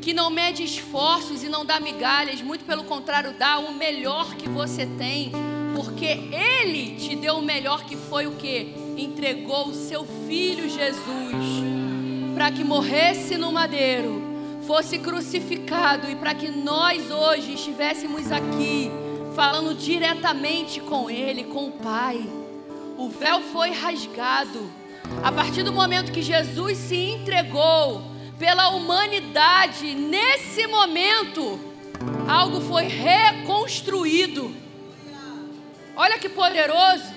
[0.00, 4.48] que não mede esforços e não dá migalhas, muito pelo contrário, dá o melhor que
[4.48, 5.32] você tem
[5.76, 8.74] porque Ele te deu o melhor que foi o que?
[8.96, 11.36] Entregou o seu filho Jesus
[12.34, 14.22] para que morresse no madeiro,
[14.66, 18.90] fosse crucificado e para que nós hoje estivéssemos aqui
[19.34, 22.26] falando diretamente com Ele, com o Pai.
[22.96, 24.70] O véu foi rasgado.
[25.22, 28.02] A partir do momento que Jesus se entregou
[28.38, 31.60] pela humanidade, nesse momento,
[32.26, 34.65] algo foi reconstruído.
[35.96, 37.14] Olha que poderoso.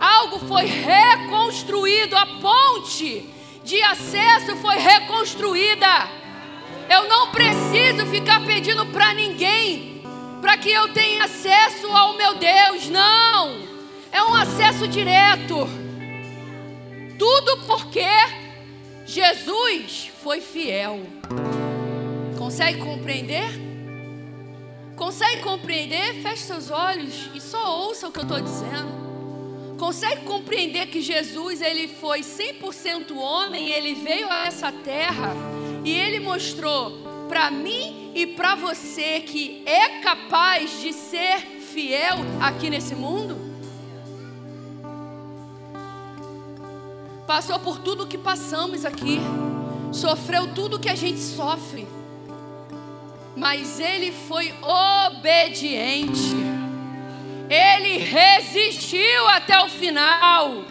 [0.00, 3.30] Algo foi reconstruído, a ponte
[3.62, 5.86] de acesso foi reconstruída.
[6.88, 10.02] Eu não preciso ficar pedindo para ninguém
[10.40, 13.60] para que eu tenha acesso ao meu Deus, não.
[14.10, 15.68] É um acesso direto.
[17.18, 18.06] Tudo porque
[19.06, 21.00] Jesus foi fiel.
[22.38, 23.69] Consegue compreender?
[25.00, 26.20] Consegue compreender?
[26.20, 29.00] Feche seus olhos e só ouça o que eu estou dizendo.
[29.78, 35.32] Consegue compreender que Jesus ele foi 100% homem, ele veio a essa terra
[35.86, 36.98] e ele mostrou
[37.30, 43.38] para mim e para você que é capaz de ser fiel aqui nesse mundo?
[47.26, 49.18] Passou por tudo que passamos aqui,
[49.92, 51.88] sofreu tudo que a gente sofre
[53.40, 56.36] mas ele foi obediente.
[57.48, 60.62] Ele resistiu até o final.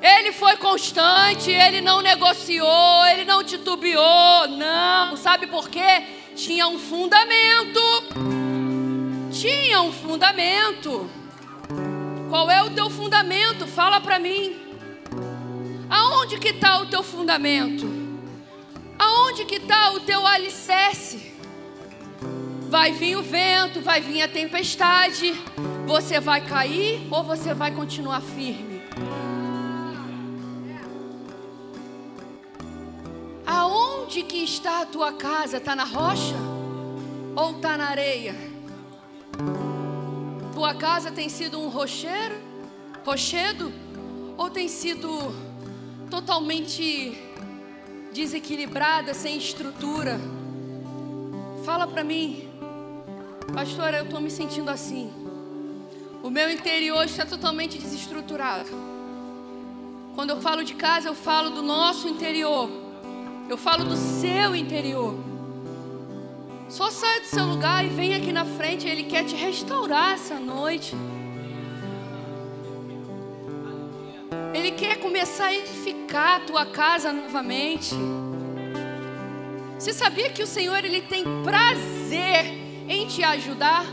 [0.00, 5.14] Ele foi constante, ele não negociou, ele não titubeou, não.
[5.18, 6.02] Sabe por quê?
[6.34, 7.80] Tinha um fundamento.
[9.30, 11.08] Tinha um fundamento.
[12.30, 13.66] Qual é o teu fundamento?
[13.66, 14.56] Fala para mim.
[15.90, 17.86] Aonde que está o teu fundamento?
[18.98, 21.31] Aonde que está o teu alicerce?
[22.72, 25.34] Vai vir o vento, vai vir a tempestade.
[25.86, 28.80] Você vai cair ou você vai continuar firme?
[33.44, 35.58] Aonde que está a tua casa?
[35.58, 36.34] Está na rocha
[37.36, 38.34] ou está na areia?
[40.54, 42.40] Tua casa tem sido um rocheiro,
[43.04, 43.70] rochedo,
[44.38, 45.10] ou tem sido
[46.08, 47.18] totalmente
[48.14, 50.18] desequilibrada, sem estrutura?
[51.66, 52.50] Fala para mim,
[53.44, 55.10] pastora, eu estou me sentindo assim.
[56.22, 58.70] O meu interior está totalmente desestruturado.
[60.14, 62.70] Quando eu falo de casa, eu falo do nosso interior.
[63.48, 65.14] Eu falo do seu interior.
[66.68, 68.86] Só saia do seu lugar e vem aqui na frente.
[68.86, 70.94] Ele quer te restaurar essa noite.
[74.54, 77.94] Ele quer começar a edificar a tua casa novamente.
[79.78, 83.84] Você sabia que o Senhor ele tem prazer em te ajudar?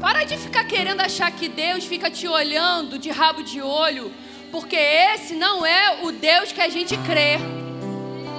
[0.00, 4.12] Para de ficar querendo achar que Deus fica te olhando de rabo de olho,
[4.50, 7.38] porque esse não é o Deus que a gente crê.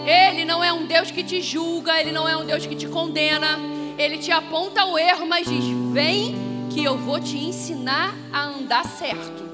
[0.06, 2.88] Ele não é um Deus que te julga, ele não é um Deus que te
[2.88, 3.60] condena.
[3.98, 6.36] Ele te aponta o erro, mas diz: "Vem
[6.72, 9.52] que eu vou te ensinar a andar certo".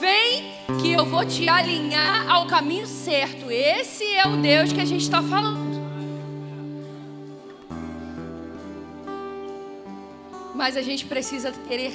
[0.00, 3.50] Vem que eu vou te alinhar ao caminho certo.
[3.50, 5.81] Esse é o Deus que a gente está falando.
[10.62, 11.92] Mas a gente precisa querer,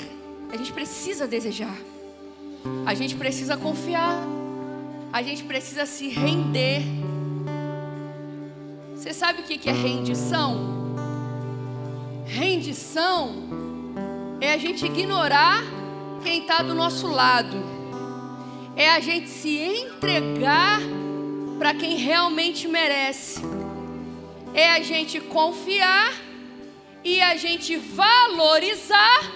[0.51, 1.77] a gente precisa desejar,
[2.85, 4.21] a gente precisa confiar,
[5.13, 6.81] a gente precisa se render.
[8.93, 10.97] Você sabe o que é rendição?
[12.25, 13.35] Rendição
[14.41, 15.63] é a gente ignorar
[16.21, 17.55] quem está do nosso lado,
[18.75, 20.81] é a gente se entregar
[21.57, 23.39] para quem realmente merece,
[24.53, 26.26] é a gente confiar
[27.03, 29.33] e a gente valorizar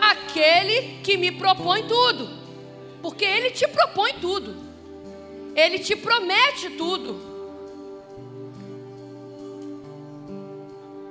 [0.00, 2.28] aquele que me propõe tudo,
[3.00, 4.56] porque ele te propõe tudo,
[5.54, 7.30] ele te promete tudo.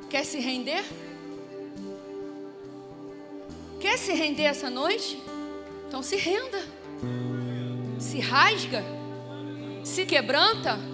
[0.09, 0.83] Quer se render?
[3.79, 5.21] Quer se render essa noite?
[5.87, 6.63] Então se renda,
[7.97, 8.83] se rasga,
[9.83, 10.90] se quebranta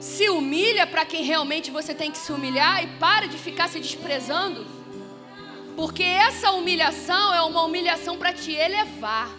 [0.00, 3.78] se humilha para quem realmente você tem que se humilhar e para de ficar se
[3.78, 4.66] desprezando.
[5.76, 9.30] Porque essa humilhação é uma humilhação para te elevar.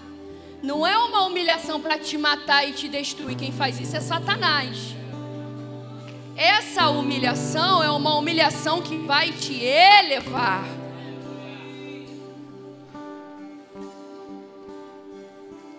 [0.61, 3.35] Não é uma humilhação para te matar e te destruir.
[3.35, 4.95] Quem faz isso é Satanás.
[6.37, 10.63] Essa humilhação é uma humilhação que vai te elevar.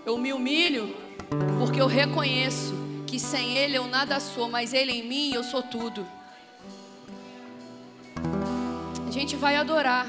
[0.04, 0.94] Eu me humilho
[1.60, 2.81] porque eu reconheço
[3.12, 6.06] que sem Ele eu nada sou, mas Ele em mim eu sou tudo.
[9.06, 10.06] A gente vai adorar.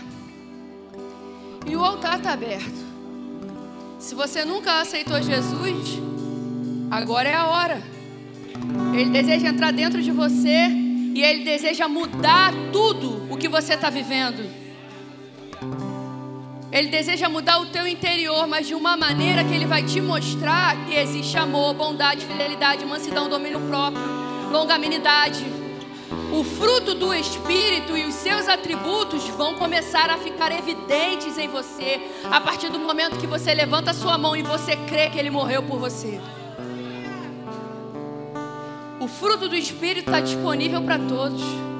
[1.68, 2.82] E o altar está aberto.
[3.99, 5.99] Se você nunca aceitou Jesus,
[6.89, 7.84] agora é a hora.
[8.93, 10.70] Ele deseja entrar dentro de você
[11.14, 14.49] e Ele deseja mudar tudo o que você está vivendo.
[16.74, 20.76] Ele deseja mudar o teu interior, mas de uma maneira que ele vai te mostrar
[20.88, 24.02] que existe amor, bondade, fidelidade, mansidão, domínio próprio,
[24.52, 25.46] longanimidade.
[26.34, 32.10] O fruto do Espírito e os seus atributos vão começar a ficar evidentes em você
[32.24, 35.30] a partir do momento que você levanta a sua mão e você crê que Ele
[35.30, 36.20] morreu por você.
[39.00, 41.73] O fruto do Espírito está disponível para todos.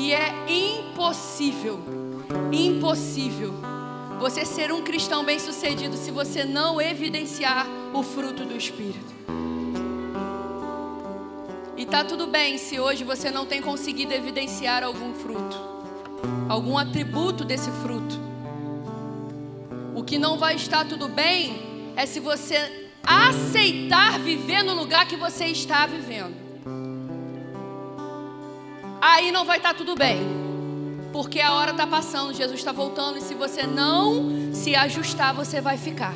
[0.00, 1.78] E é impossível,
[2.50, 3.52] impossível
[4.18, 9.14] você ser um cristão bem-sucedido se você não evidenciar o fruto do Espírito.
[11.76, 15.60] E tá tudo bem se hoje você não tem conseguido evidenciar algum fruto,
[16.48, 18.18] algum atributo desse fruto.
[19.94, 25.16] O que não vai estar tudo bem é se você aceitar viver no lugar que
[25.16, 26.49] você está vivendo
[29.00, 30.40] aí não vai estar tá tudo bem.
[31.12, 35.60] Porque a hora está passando, Jesus está voltando, e se você não se ajustar, você
[35.60, 36.14] vai ficar.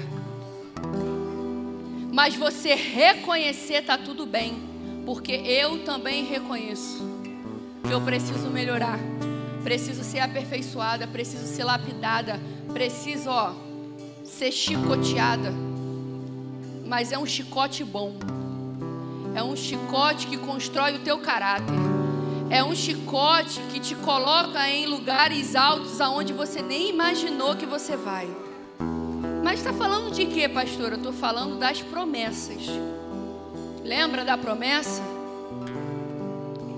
[2.12, 4.54] Mas você reconhecer está tudo bem,
[5.04, 7.02] porque eu também reconheço
[7.82, 8.98] que eu preciso melhorar,
[9.64, 12.40] preciso ser aperfeiçoada, preciso ser lapidada,
[12.72, 13.52] preciso, ó,
[14.24, 15.52] ser chicoteada.
[16.86, 18.14] Mas é um chicote bom,
[19.34, 21.93] é um chicote que constrói o teu caráter
[22.50, 27.96] é um chicote que te coloca em lugares altos aonde você nem imaginou que você
[27.96, 28.28] vai.
[29.42, 30.92] Mas está falando de quê, pastor?
[30.92, 32.62] Eu estou falando das promessas.
[33.82, 35.02] Lembra da promessa?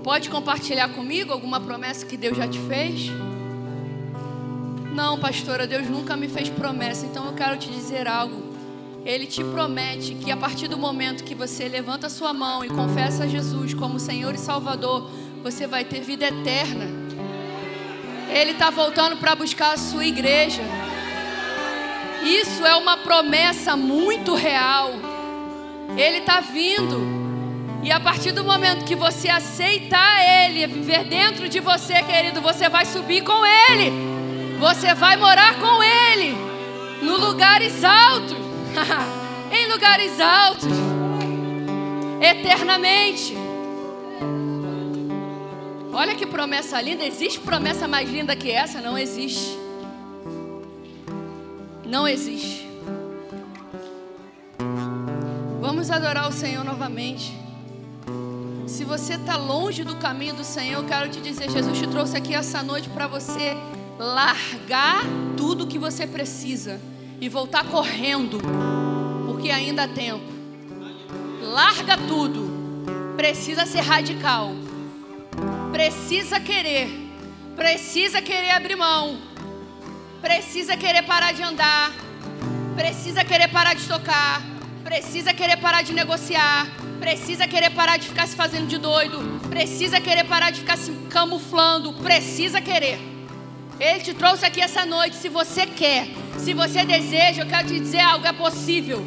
[0.03, 3.11] Pode compartilhar comigo alguma promessa que Deus já te fez?
[4.93, 8.47] Não, pastora, Deus nunca me fez promessa, então eu quero te dizer algo.
[9.05, 13.23] Ele te promete que a partir do momento que você levanta sua mão e confessa
[13.23, 15.09] a Jesus como Senhor e Salvador,
[15.51, 16.85] você vai ter vida eterna.
[18.29, 20.61] Ele está voltando para buscar a sua igreja.
[22.21, 24.91] Isso é uma promessa muito real.
[25.95, 26.99] Ele está vindo.
[27.81, 32.67] E a partir do momento que você aceitar Ele, viver dentro de você, querido, você
[32.67, 33.93] vai subir com Ele.
[34.59, 36.35] Você vai morar com Ele.
[37.01, 38.35] No lugares altos.
[39.49, 40.67] em lugares altos.
[42.19, 43.46] Eternamente.
[45.97, 47.03] Olha que promessa linda.
[47.03, 48.79] Existe promessa mais linda que essa?
[48.79, 49.57] Não existe.
[51.83, 52.69] Não existe.
[55.59, 57.35] Vamos adorar o Senhor novamente.
[58.67, 62.15] Se você está longe do caminho do Senhor, eu quero te dizer: Jesus te trouxe
[62.15, 63.57] aqui essa noite para você
[63.97, 65.01] largar
[65.35, 66.79] tudo que você precisa
[67.19, 68.37] e voltar correndo,
[69.25, 70.31] porque ainda há tempo.
[71.41, 72.55] Larga tudo.
[73.17, 74.66] Precisa ser radical.
[75.71, 76.89] Precisa querer.
[77.55, 79.17] Precisa querer abrir mão.
[80.21, 81.91] Precisa querer parar de andar.
[82.75, 84.41] Precisa querer parar de tocar.
[84.83, 86.67] Precisa querer parar de negociar
[86.99, 89.19] Precisa querer parar de ficar se fazendo de doido.
[89.49, 91.93] Precisa querer parar de ficar se camuflando.
[91.93, 92.99] Precisa querer.
[93.79, 95.15] Ele te trouxe aqui essa noite.
[95.15, 96.07] Se você quer,
[96.37, 99.05] se você deseja, eu quero te dizer algo: é possível.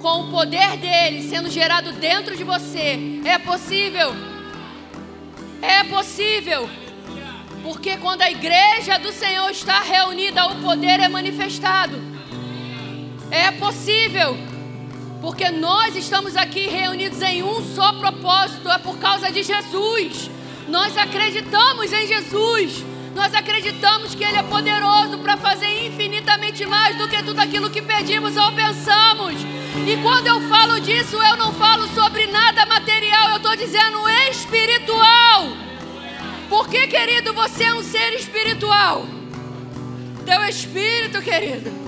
[0.00, 4.29] Com o poder dele sendo gerado dentro de você, é possível.
[5.62, 6.68] É possível.
[7.62, 12.00] Porque quando a igreja do Senhor está reunida, o poder é manifestado.
[13.30, 14.36] É possível.
[15.20, 20.30] Porque nós estamos aqui reunidos em um só propósito, é por causa de Jesus.
[20.68, 22.84] Nós acreditamos em Jesus.
[23.20, 27.82] Nós acreditamos que Ele é poderoso para fazer infinitamente mais do que tudo aquilo que
[27.82, 29.34] pedimos ou pensamos.
[29.86, 35.48] E quando eu falo disso, eu não falo sobre nada material, eu estou dizendo espiritual.
[36.48, 39.04] Porque, querido, você é um ser espiritual.
[40.24, 41.78] Teu espírito, querido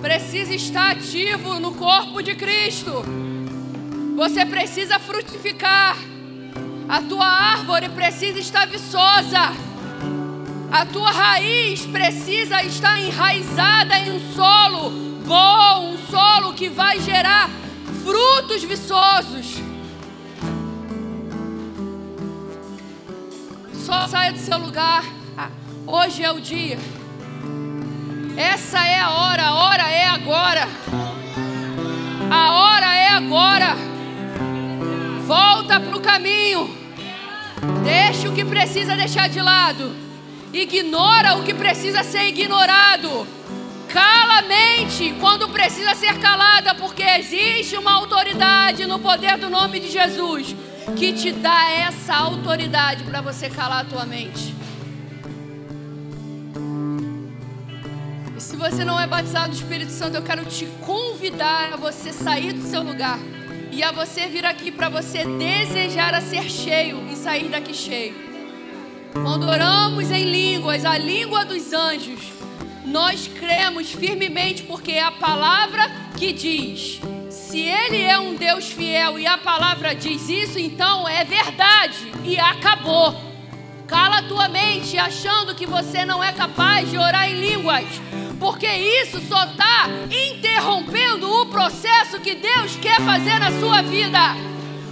[0.00, 3.04] precisa estar ativo no corpo de Cristo.
[4.16, 5.98] Você precisa frutificar.
[6.88, 9.67] A tua árvore precisa estar viçosa.
[10.70, 14.90] A tua raiz precisa estar enraizada em um solo
[15.26, 17.48] bom, um solo que vai gerar
[18.04, 19.62] frutos viçosos.
[23.72, 25.04] Só saia do seu lugar.
[25.86, 26.78] Hoje é o dia.
[28.36, 30.68] Essa é a hora, a hora é agora.
[32.30, 33.74] A hora é agora.
[35.26, 36.68] Volta para o caminho.
[37.82, 40.07] Deixa o que precisa deixar de lado.
[40.52, 43.26] Ignora o que precisa ser ignorado.
[43.88, 49.80] Cala a mente quando precisa ser calada, porque existe uma autoridade no poder do nome
[49.80, 50.54] de Jesus
[50.96, 54.58] que te dá essa autoridade para você calar a tua mente.
[58.58, 62.62] você não é batizado no Espírito Santo, eu quero te convidar a você sair do
[62.68, 63.16] seu lugar
[63.70, 68.27] e a você vir aqui para você desejar a ser cheio e sair daqui cheio.
[69.12, 72.20] Quando oramos em línguas, a língua dos anjos,
[72.84, 77.00] nós cremos firmemente porque é a palavra que diz.
[77.30, 82.38] Se ele é um Deus fiel e a palavra diz isso, então é verdade e
[82.38, 83.14] acabou.
[83.86, 87.86] Cala tua mente achando que você não é capaz de orar em línguas
[88.38, 94.36] porque isso só está interrompendo o processo que Deus quer fazer na sua vida.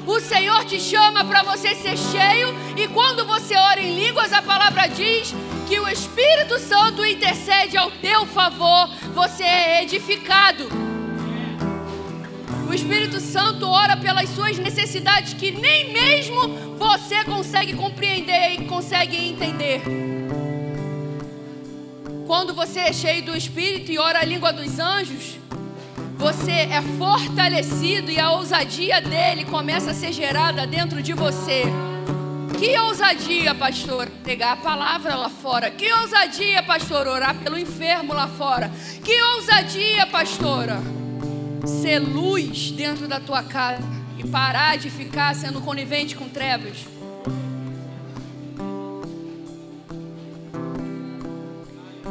[0.06, 4.40] O Senhor te chama para você ser cheio, e quando você ora em línguas, a
[4.40, 5.34] palavra diz
[5.68, 10.68] que o Espírito Santo intercede ao teu favor, você é edificado.
[12.68, 19.16] O Espírito Santo ora pelas suas necessidades que nem mesmo você consegue compreender e consegue
[19.16, 19.82] entender.
[22.28, 25.36] Quando você é cheio do Espírito e ora a língua dos anjos,
[26.16, 31.64] você é fortalecido e a ousadia dele começa a ser gerada dentro de você.
[32.58, 35.70] Que ousadia, pastor, pegar a palavra lá fora.
[35.70, 38.70] Que ousadia, pastor, orar pelo enfermo lá fora.
[39.04, 40.80] Que ousadia, pastora,
[41.66, 43.82] ser luz dentro da tua casa
[44.16, 46.95] e parar de ficar sendo conivente com trevas.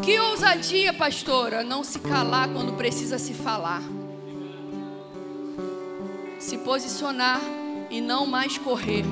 [0.06, 3.82] Que ousadia, pastora, não se calar quando precisa se falar.
[6.38, 7.42] Se posicionar
[7.90, 9.04] e não mais correr.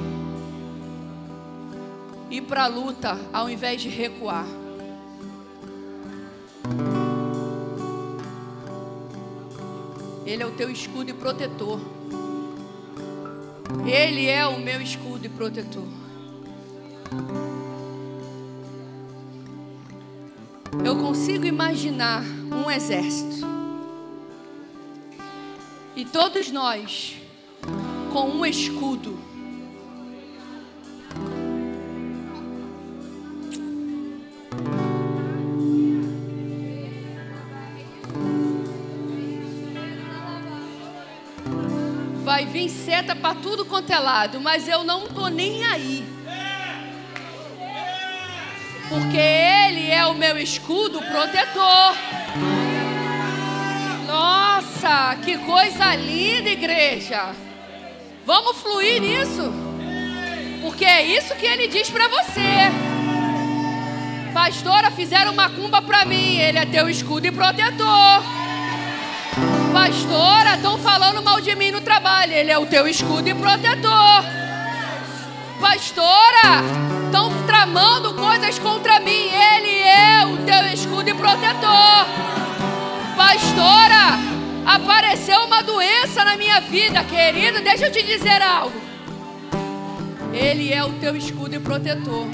[2.29, 4.45] ir para a luta ao invés de recuar.
[10.23, 11.79] Ele é o teu escudo e protetor.
[13.83, 15.87] Ele é o meu escudo e protetor.
[20.81, 23.45] Eu consigo imaginar um exército.
[25.95, 27.15] E todos nós
[28.11, 29.19] com um escudo.
[42.23, 46.12] Vai vir seta para tudo quanto é lado, mas eu não tô nem aí.
[48.89, 51.95] Porque ele é o meu escudo protetor.
[54.05, 57.33] Nossa, que coisa linda, igreja.
[58.25, 59.51] Vamos fluir nisso.
[60.61, 62.71] Porque é isso que ele diz para você.
[64.33, 66.37] Pastora, fizeram macumba para mim.
[66.37, 68.23] Ele é teu escudo e protetor.
[69.73, 72.33] Pastora, estão falando mal de mim no trabalho.
[72.33, 74.23] Ele é o teu escudo e protetor.
[75.59, 79.29] Pastora, estão tramando coisas contra mim.
[79.29, 82.07] Ele é o teu escudo e protetor.
[83.15, 84.17] Pastora,
[84.65, 87.61] apareceu uma doença na minha vida, querido.
[87.61, 88.81] Deixa eu te dizer algo.
[90.33, 92.25] Ele é o teu escudo e protetor.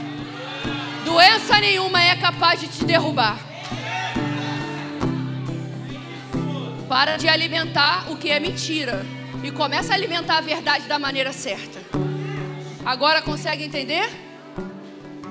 [1.04, 3.38] Doença nenhuma é capaz de te derrubar.
[6.88, 9.06] Para de alimentar o que é mentira
[9.44, 11.82] e começa a alimentar a verdade da maneira certa.
[12.86, 14.29] Agora consegue entender?